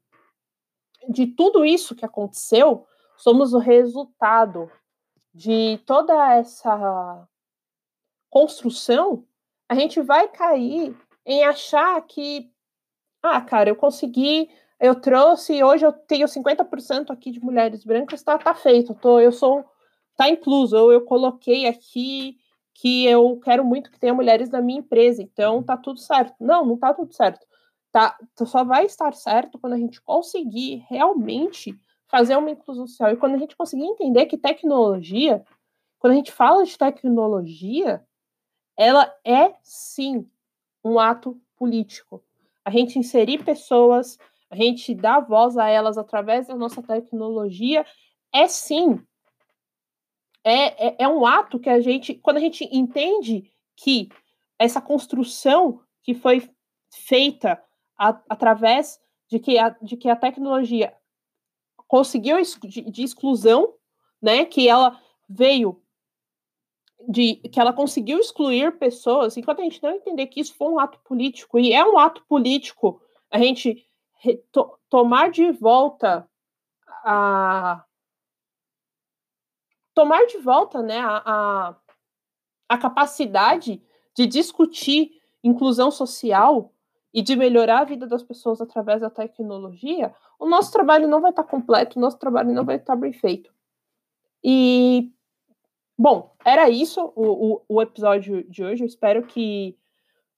de 1.10 1.28
tudo 1.28 1.66
isso 1.66 1.96
que 1.96 2.06
aconteceu, 2.06 2.86
somos 3.18 3.54
o 3.54 3.60
resultado 3.60 4.72
de 5.34 5.80
toda 5.86 6.34
essa 6.36 7.28
construção, 8.30 9.26
a 9.70 9.76
gente 9.76 10.02
vai 10.02 10.28
cair 10.28 10.96
em 11.26 11.44
achar 11.44 12.02
que, 12.02 12.52
ah, 13.22 13.42
cara, 13.42 13.70
eu 13.70 13.76
consegui 13.76 14.50
eu 14.84 14.96
trouxe, 14.96 15.64
hoje 15.64 15.86
eu 15.86 15.94
tenho 15.94 16.28
50% 16.28 17.10
aqui 17.10 17.32
de 17.32 17.40
mulheres 17.40 17.86
brancas, 17.86 18.22
tá, 18.22 18.38
tá 18.38 18.54
feito, 18.54 18.94
tô, 18.94 19.18
eu 19.18 19.32
sou, 19.32 19.64
tá 20.18 20.28
incluso, 20.28 20.76
ou 20.76 20.92
eu 20.92 21.06
coloquei 21.06 21.68
aqui 21.68 22.38
que 22.74 23.06
eu 23.06 23.40
quero 23.40 23.64
muito 23.64 23.90
que 23.90 23.98
tenha 23.98 24.14
mulheres 24.14 24.50
na 24.50 24.62
minha 24.62 24.80
empresa, 24.80 25.24
então 25.24 25.64
tá 25.64 25.78
tudo 25.78 26.02
certo. 26.02 26.36
Não, 26.38 26.66
não 26.66 26.76
tá 26.76 26.94
tudo 26.94 27.14
certo. 27.14 27.48
Tá, 27.94 28.18
só 28.46 28.66
vai 28.66 28.86
estar 28.86 29.14
certo 29.14 29.58
quando 29.58 29.74
a 29.74 29.78
gente 29.78 30.02
conseguir 30.02 30.84
realmente 30.90 31.80
fazer 32.08 32.36
uma 32.36 32.52
inclusão 32.52 32.86
social 32.86 33.12
e 33.12 33.18
quando 33.18 33.36
a 33.36 33.38
gente 33.38 33.56
conseguir 33.56 33.86
entender 33.86 34.26
que 34.26 34.38
tecnologia, 34.38 35.46
quando 35.98 36.14
a 36.14 36.16
gente 36.16 36.32
fala 36.32 36.66
de 36.66 36.78
tecnologia, 36.78 38.04
ela 38.76 39.10
é 39.24 39.54
sim 39.64 40.30
um 40.84 41.00
ato 41.00 41.40
político. 41.56 42.22
A 42.66 42.72
gente 42.72 42.98
inserir 42.98 43.46
pessoas 43.46 44.18
a 44.54 44.56
gente 44.56 44.94
dá 44.94 45.20
voz 45.20 45.58
a 45.58 45.68
elas 45.68 45.98
através 45.98 46.46
da 46.46 46.56
nossa 46.56 46.80
tecnologia, 46.84 47.84
é 48.32 48.48
sim. 48.48 49.04
É, 50.44 50.90
é, 50.90 50.96
é 51.00 51.08
um 51.08 51.26
ato 51.26 51.60
que 51.60 51.72
a 51.72 51.82
gente, 51.82 52.14
quando 52.14 52.38
a 52.38 52.40
gente 52.40 52.64
entende 52.72 53.52
que 53.76 54.10
essa 54.60 54.80
construção 54.80 55.82
que 56.04 56.14
foi 56.14 56.48
feita 56.92 57.60
a, 58.04 58.22
através 58.28 59.00
de 59.30 59.40
que, 59.40 59.58
a, 59.58 59.70
de 59.82 59.96
que 59.96 60.10
a 60.10 60.16
tecnologia 60.16 60.94
conseguiu 61.88 62.38
de, 62.64 62.82
de 62.82 63.04
exclusão, 63.04 63.74
né, 64.22 64.46
que 64.46 64.68
ela 64.68 65.00
veio 65.30 65.82
de 67.08 67.36
que 67.36 67.60
ela 67.60 67.74
conseguiu 67.74 68.20
excluir 68.20 68.78
pessoas, 68.78 69.36
enquanto 69.36 69.60
a 69.60 69.64
gente 69.64 69.84
não 69.84 69.92
entender 69.92 70.28
que 70.28 70.40
isso 70.40 70.56
foi 70.56 70.70
um 70.70 70.80
ato 70.80 71.00
político, 71.00 71.60
e 71.60 71.74
é 71.74 71.84
um 71.86 71.98
ato 71.98 72.24
político 72.28 73.02
a 73.30 73.38
gente 73.38 73.86
to, 74.52 74.80
tomar 74.90 75.30
de 75.30 75.52
volta 75.52 76.28
a 77.04 77.84
tomar 79.94 80.26
de 80.26 80.38
volta 80.38 80.82
né, 80.82 81.00
a, 81.00 81.22
a, 81.26 81.76
a 82.70 82.78
capacidade 82.78 83.84
de 84.16 84.26
discutir 84.26 85.22
inclusão 85.44 85.92
social 85.92 86.73
e 87.14 87.22
de 87.22 87.36
melhorar 87.36 87.82
a 87.82 87.86
vida 87.86 88.08
das 88.08 88.24
pessoas 88.24 88.60
através 88.60 89.02
da 89.02 89.10
tecnologia, 89.10 90.14
o 90.40 90.48
nosso 90.48 90.72
trabalho 90.72 91.08
não 91.08 91.22
vai 91.22 91.30
estar 91.30 91.44
completo, 91.44 92.00
o 92.00 92.02
nosso 92.02 92.18
trabalho 92.18 92.52
não 92.52 92.66
vai 92.66 92.78
estar 92.78 92.96
bem 92.96 93.14
feito. 93.14 93.54
E, 94.44 95.12
bom, 95.98 96.36
era 96.44 96.70
isso 96.70 97.14
o, 97.16 97.54
o, 97.54 97.62
o 97.70 97.82
episódio 97.82 98.44
de 98.50 98.64
hoje. 98.64 98.84
Eu 98.84 98.88
espero 98.88 99.24
que 99.28 99.78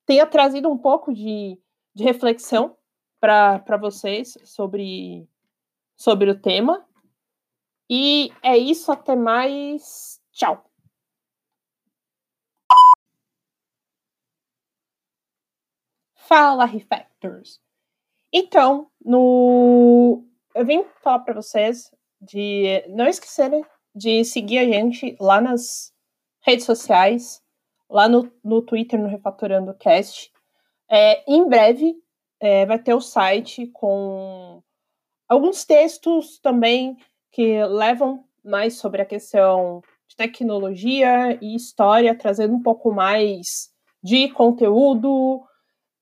tenha 0.05 0.27
trazido 0.27 0.69
um 0.69 0.77
pouco 0.77 1.13
de, 1.13 1.57
de 1.93 2.03
reflexão 2.03 2.75
para 3.19 3.77
vocês 3.79 4.37
sobre, 4.43 5.27
sobre 5.95 6.29
o 6.29 6.39
tema. 6.39 6.85
E 7.89 8.31
é 8.43 8.57
isso, 8.57 8.91
até 8.91 9.15
mais. 9.15 10.21
Tchau. 10.31 10.74
Fala, 16.27 16.65
Refactors. 16.65 17.59
Então, 18.33 18.87
no 19.03 20.25
eu 20.55 20.65
vim 20.65 20.83
falar 21.03 21.19
para 21.19 21.35
vocês 21.35 21.91
de 22.19 22.83
não 22.89 23.07
esquecerem 23.07 23.63
de 23.93 24.23
seguir 24.25 24.57
a 24.57 24.65
gente 24.65 25.15
lá 25.19 25.39
nas 25.39 25.93
redes 26.41 26.65
sociais, 26.65 27.41
lá 27.89 28.09
no, 28.09 28.31
no 28.43 28.61
Twitter, 28.61 28.99
no 28.99 29.07
Refatorando 29.07 29.73
Cast. 29.75 30.31
É, 30.89 31.23
em 31.31 31.47
breve 31.47 31.95
é, 32.39 32.65
vai 32.65 32.79
ter 32.79 32.93
o 32.93 33.01
site 33.01 33.67
com 33.67 34.63
alguns 35.27 35.63
textos 35.63 36.39
também 36.39 36.97
que 37.31 37.63
levam 37.65 38.23
mais 38.43 38.77
sobre 38.77 39.01
a 39.01 39.05
questão 39.05 39.81
de 40.07 40.15
tecnologia 40.15 41.37
e 41.41 41.55
história, 41.55 42.17
trazendo 42.17 42.55
um 42.55 42.63
pouco 42.63 42.91
mais 42.91 43.69
de 44.01 44.29
conteúdo. 44.29 45.43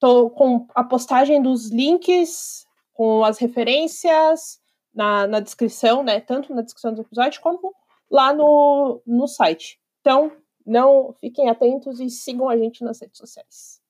Tô 0.04 0.30
com 0.30 0.68
a 0.76 0.84
postagem 0.84 1.42
dos 1.42 1.72
links 1.72 2.68
com 2.92 3.24
as 3.24 3.38
referências 3.38 4.60
na, 4.94 5.26
na 5.26 5.40
descrição, 5.40 6.04
né? 6.04 6.20
Tanto 6.20 6.54
na 6.54 6.62
descrição 6.62 6.94
do 6.94 7.04
episódio 7.04 7.40
como 7.40 7.74
lá 8.12 8.34
no, 8.34 9.02
no 9.08 9.30
site. 9.30 9.80
Então, 10.02 10.30
não 10.66 11.14
fiquem 11.22 11.50
atentos 11.50 12.02
e 12.02 12.10
sigam 12.10 12.50
a 12.50 12.58
gente 12.58 12.84
nas 12.84 13.00
redes 13.00 13.18
sociais. 13.18 13.82